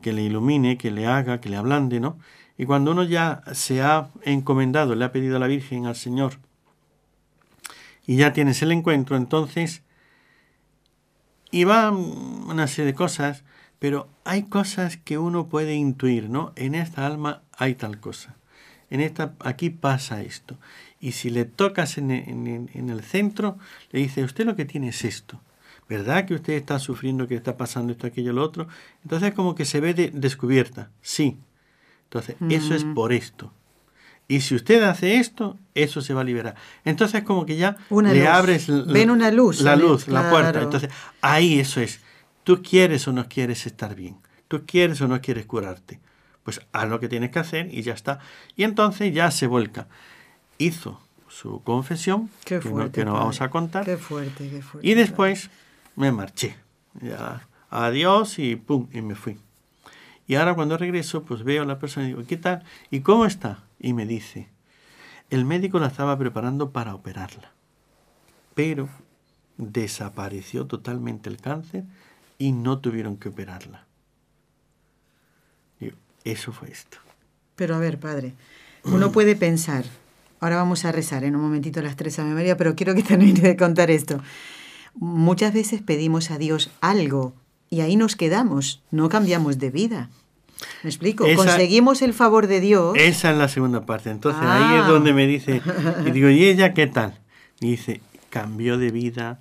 [0.01, 2.17] que le ilumine, que le haga, que le ablande, ¿no?
[2.57, 6.33] Y cuando uno ya se ha encomendado, le ha pedido a la Virgen, al Señor,
[8.05, 9.81] y ya tienes el encuentro, entonces,
[11.53, 13.43] y va una serie de cosas,
[13.79, 16.51] pero hay cosas que uno puede intuir, ¿no?
[16.55, 18.35] En esta alma hay tal cosa.
[18.89, 20.57] En esta, aquí pasa esto.
[20.99, 23.57] Y si le tocas en, en- en- en el centro,
[23.91, 25.41] le dice, usted lo que tiene es esto.
[25.89, 28.67] ¿Verdad que usted está sufriendo, que está pasando esto, aquello, lo otro?
[29.03, 30.89] Entonces como que se ve de- descubierta.
[31.01, 31.37] Sí.
[32.05, 32.93] Entonces, eso es Mm.
[32.93, 33.51] por esto.
[34.27, 36.55] Y si usted hace esto, eso se va a liberar.
[36.85, 38.27] Entonces como que ya Una le luz.
[38.29, 40.61] abres Ven una luz, la luz, la puerta.
[40.61, 40.89] Entonces,
[41.21, 41.99] ahí eso es.
[42.43, 44.17] Tú quieres o no quieres estar bien.
[44.47, 45.99] Tú quieres o no quieres curarte.
[46.43, 48.19] Pues haz lo que tienes que hacer y ya está.
[48.55, 49.87] Y entonces ya se vuelca.
[50.57, 53.01] Hizo su confesión, Qué fuerte.
[53.01, 53.85] que no vamos a contar.
[53.85, 54.87] Qué fuerte, qué fuerte.
[54.87, 55.49] Y después
[55.95, 56.55] me marché.
[57.01, 59.37] Ya, adiós y pum, y me fui.
[60.27, 62.63] Y ahora cuando regreso, pues veo a la persona y digo, ¿qué tal?
[62.91, 63.59] ¿Y cómo está?
[63.83, 64.49] Y me dice,
[65.29, 67.51] el médico la estaba preparando para operarla.
[68.55, 68.89] Pero
[69.57, 71.83] desapareció totalmente el cáncer
[72.39, 73.85] y no tuvieron que operarla.
[76.23, 76.97] Eso fue esto.
[77.55, 78.33] Pero a ver, padre,
[78.85, 79.85] uno puede pensar,
[80.39, 83.41] ahora vamos a rezar en un momentito las tres Ave María, pero quiero que termine
[83.41, 84.21] de contar esto.
[84.95, 87.33] Muchas veces pedimos a Dios algo
[87.69, 90.09] y ahí nos quedamos, no cambiamos de vida.
[90.83, 91.25] ¿Me explico?
[91.25, 92.95] Esa- Conseguimos el favor de Dios.
[92.97, 94.09] Esa es la segunda parte.
[94.09, 94.87] Entonces ahí es Ah.
[94.87, 95.61] donde me dice,
[96.05, 97.19] y digo, ¿y ella qué tal?
[97.59, 99.39] Y dice, cambió de vida,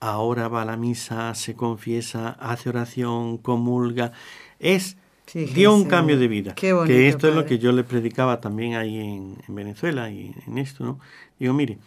[0.00, 4.12] ahora va a la misa, se confiesa, hace oración, comulga.
[4.60, 4.96] Es,
[5.32, 6.54] dio un cambio de vida.
[6.54, 7.56] qué bonito, que esto es lo padre.
[7.56, 11.00] que yo le predicaba también ahí en, en Venezuela y en esto, ¿no?
[11.38, 11.78] Digo, mire,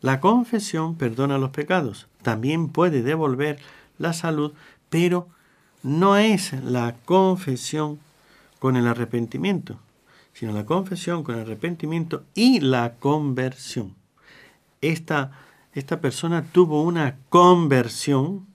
[0.00, 3.58] la confesión perdona los pecados, también puede devolver
[3.98, 4.52] la salud,
[4.90, 5.28] pero
[5.82, 7.98] no es la confesión
[8.64, 9.78] con el arrepentimiento,
[10.32, 13.94] sino la confesión con el arrepentimiento y la conversión.
[14.80, 15.32] Esta,
[15.74, 18.46] esta persona tuvo una conversión,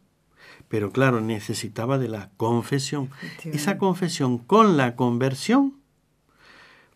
[0.68, 3.12] pero claro, necesitaba de la confesión.
[3.44, 5.76] Esa confesión con la conversión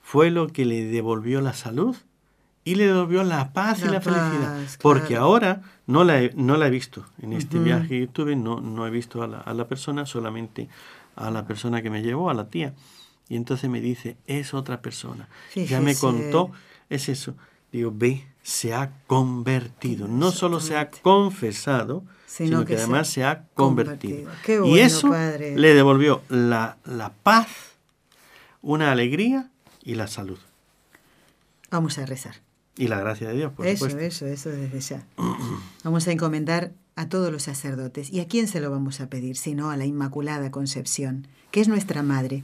[0.01, 1.95] fue lo que le devolvió la salud
[2.63, 4.57] y le devolvió la paz y La felicidad.
[4.81, 7.05] Porque ahora no la he, no la he visto.
[7.21, 10.67] En este viaje que tuve no, no he visto a la, a la persona, solamente
[11.15, 12.73] a la persona que me llevó, a la tía.
[13.29, 15.27] Y entonces me dice, es otra persona.
[15.55, 16.51] Ya me contó,
[16.89, 17.35] es eso.
[17.71, 20.07] Digo, ve, se ha convertido.
[20.07, 24.23] No solo se ha confesado, Sino sino, que además se ha convertido.
[24.25, 24.31] convertido.
[24.43, 25.55] Qué y bueno, eso padre.
[25.55, 27.47] le devolvió la, la paz,
[28.61, 29.49] una alegría
[29.83, 30.39] y la salud.
[31.71, 32.35] Vamos a rezar.
[32.75, 34.25] Y la gracia de Dios, por eso, supuesto.
[34.25, 35.03] eso, eso desde ya.
[35.83, 38.11] Vamos a encomendar a todos los sacerdotes.
[38.11, 39.37] ¿Y a quién se lo vamos a pedir?
[39.37, 42.43] Sino a la Inmaculada Concepción, que es nuestra Madre,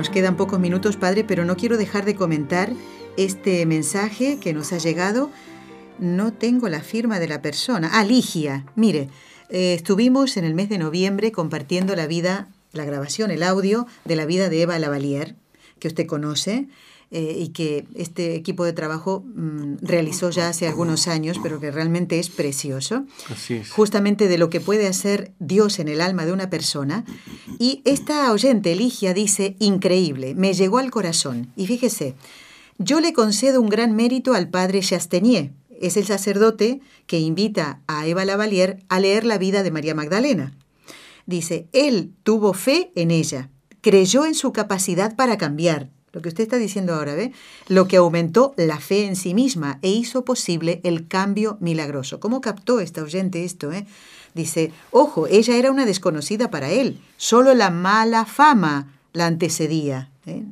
[0.00, 2.72] Nos quedan pocos minutos, Padre, pero no quiero dejar de comentar
[3.18, 5.30] este mensaje que nos ha llegado.
[5.98, 7.90] No tengo la firma de la persona.
[7.92, 8.64] Ah, Ligia.
[8.76, 9.10] Mire,
[9.50, 14.16] eh, estuvimos en el mes de noviembre compartiendo la vida, la grabación, el audio de
[14.16, 15.34] la vida de Eva Lavalier,
[15.78, 16.66] que usted conoce.
[17.12, 21.72] Eh, y que este equipo de trabajo mm, realizó ya hace algunos años, pero que
[21.72, 23.70] realmente es precioso Así es.
[23.70, 27.04] justamente de lo que puede hacer Dios en el alma de una persona.
[27.58, 31.52] Y esta oyente, Ligia, dice, increíble, me llegó al corazón.
[31.56, 32.14] Y fíjese,
[32.78, 35.50] yo le concedo un gran mérito al padre Chastenier.
[35.80, 40.52] Es el sacerdote que invita a Eva Lavalier a leer la vida de María Magdalena.
[41.26, 43.50] Dice, él tuvo fe en ella,
[43.80, 45.90] creyó en su capacidad para cambiar.
[46.12, 47.32] Lo que usted está diciendo ahora, ¿ve?
[47.68, 52.18] Lo que aumentó la fe en sí misma e hizo posible el cambio milagroso.
[52.18, 53.86] ¿Cómo captó esta oyente esto, eh?
[54.34, 60.08] Dice, ojo, ella era una desconocida para él, solo la mala fama la antecedía.
[60.26, 60.44] ¿eh?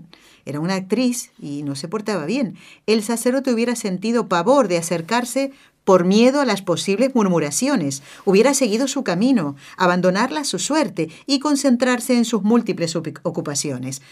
[0.44, 2.56] Era una actriz y no se portaba bien.
[2.86, 5.52] El sacerdote hubiera sentido pavor de acercarse
[5.84, 8.02] por miedo a las posibles murmuraciones.
[8.24, 14.02] Hubiera seguido su camino, abandonarla a su suerte y concentrarse en sus múltiples ocupaciones.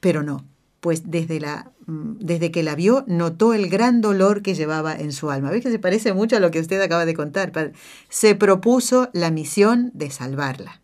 [0.00, 0.44] Pero no,
[0.80, 5.12] pues desde, la, mm, desde que la vio notó el gran dolor que llevaba en
[5.12, 5.50] su alma.
[5.50, 7.52] ¿Ves que se parece mucho a lo que usted acaba de contar?
[8.08, 10.80] Se propuso la misión de salvarla.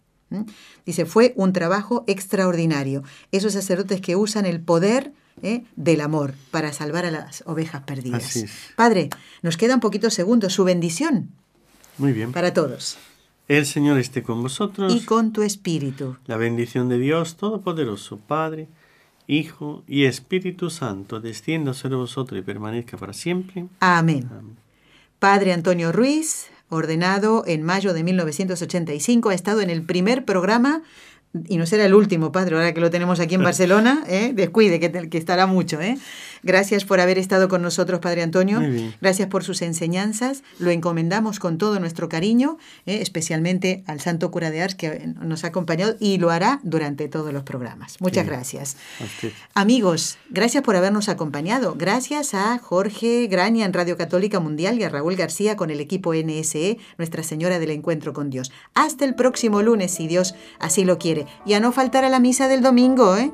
[0.87, 3.03] Dice, fue un trabajo extraordinario.
[3.33, 5.65] Esos sacerdotes que usan el poder ¿eh?
[5.77, 8.45] del amor para salvar a las ovejas perdidas.
[8.77, 9.11] Padre,
[9.43, 10.53] nos quedan poquitos segundos.
[10.53, 11.31] Su bendición
[11.99, 12.33] Muy bien.
[12.33, 12.99] para todos.
[13.49, 14.95] El Señor esté con vosotros.
[14.95, 16.17] Y con tu espíritu.
[16.27, 18.69] La bendición de Dios Todopoderoso, Padre,
[19.27, 23.66] Hijo y Espíritu Santo, descienda sobre vosotros y permanezca para siempre.
[23.81, 24.29] Amén.
[24.31, 24.57] Amén.
[25.18, 30.83] Padre Antonio Ruiz, ordenado en mayo de 1985, ha estado en el primer programa,
[31.49, 34.33] y no será el último, Padre, ahora que lo tenemos aquí en Barcelona, ¿eh?
[34.35, 35.80] descuide, que, te- que estará mucho.
[35.80, 35.97] ¿eh?
[36.43, 38.61] Gracias por haber estado con nosotros, Padre Antonio.
[39.01, 40.43] Gracias por sus enseñanzas.
[40.59, 42.99] Lo encomendamos con todo nuestro cariño, ¿eh?
[43.01, 47.33] especialmente al Santo Cura de Ars, que nos ha acompañado y lo hará durante todos
[47.33, 48.01] los programas.
[48.01, 48.28] Muchas Sí.
[48.30, 48.76] gracias.
[49.55, 51.74] Amigos, gracias por habernos acompañado.
[51.78, 56.12] Gracias a Jorge Graña en Radio Católica Mundial y a Raúl García con el equipo
[56.14, 58.51] NSE, Nuestra Señora del Encuentro con Dios.
[58.74, 61.22] Hasta el próximo lunes, si Dios así lo quiere.
[61.45, 63.33] Y a no faltar a la misa del domingo, ¿eh?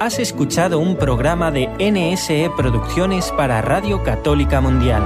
[0.00, 5.02] Has escuchado un programa de NSE Producciones para Radio Católica Mundial.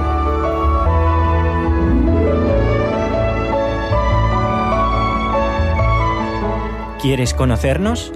[6.99, 8.11] ¿Quieres conocernos?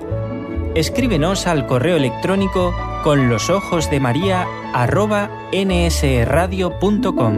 [0.74, 2.74] Escríbenos al correo electrónico
[3.04, 4.48] con los ojos de María
[5.54, 7.38] nsradio.com.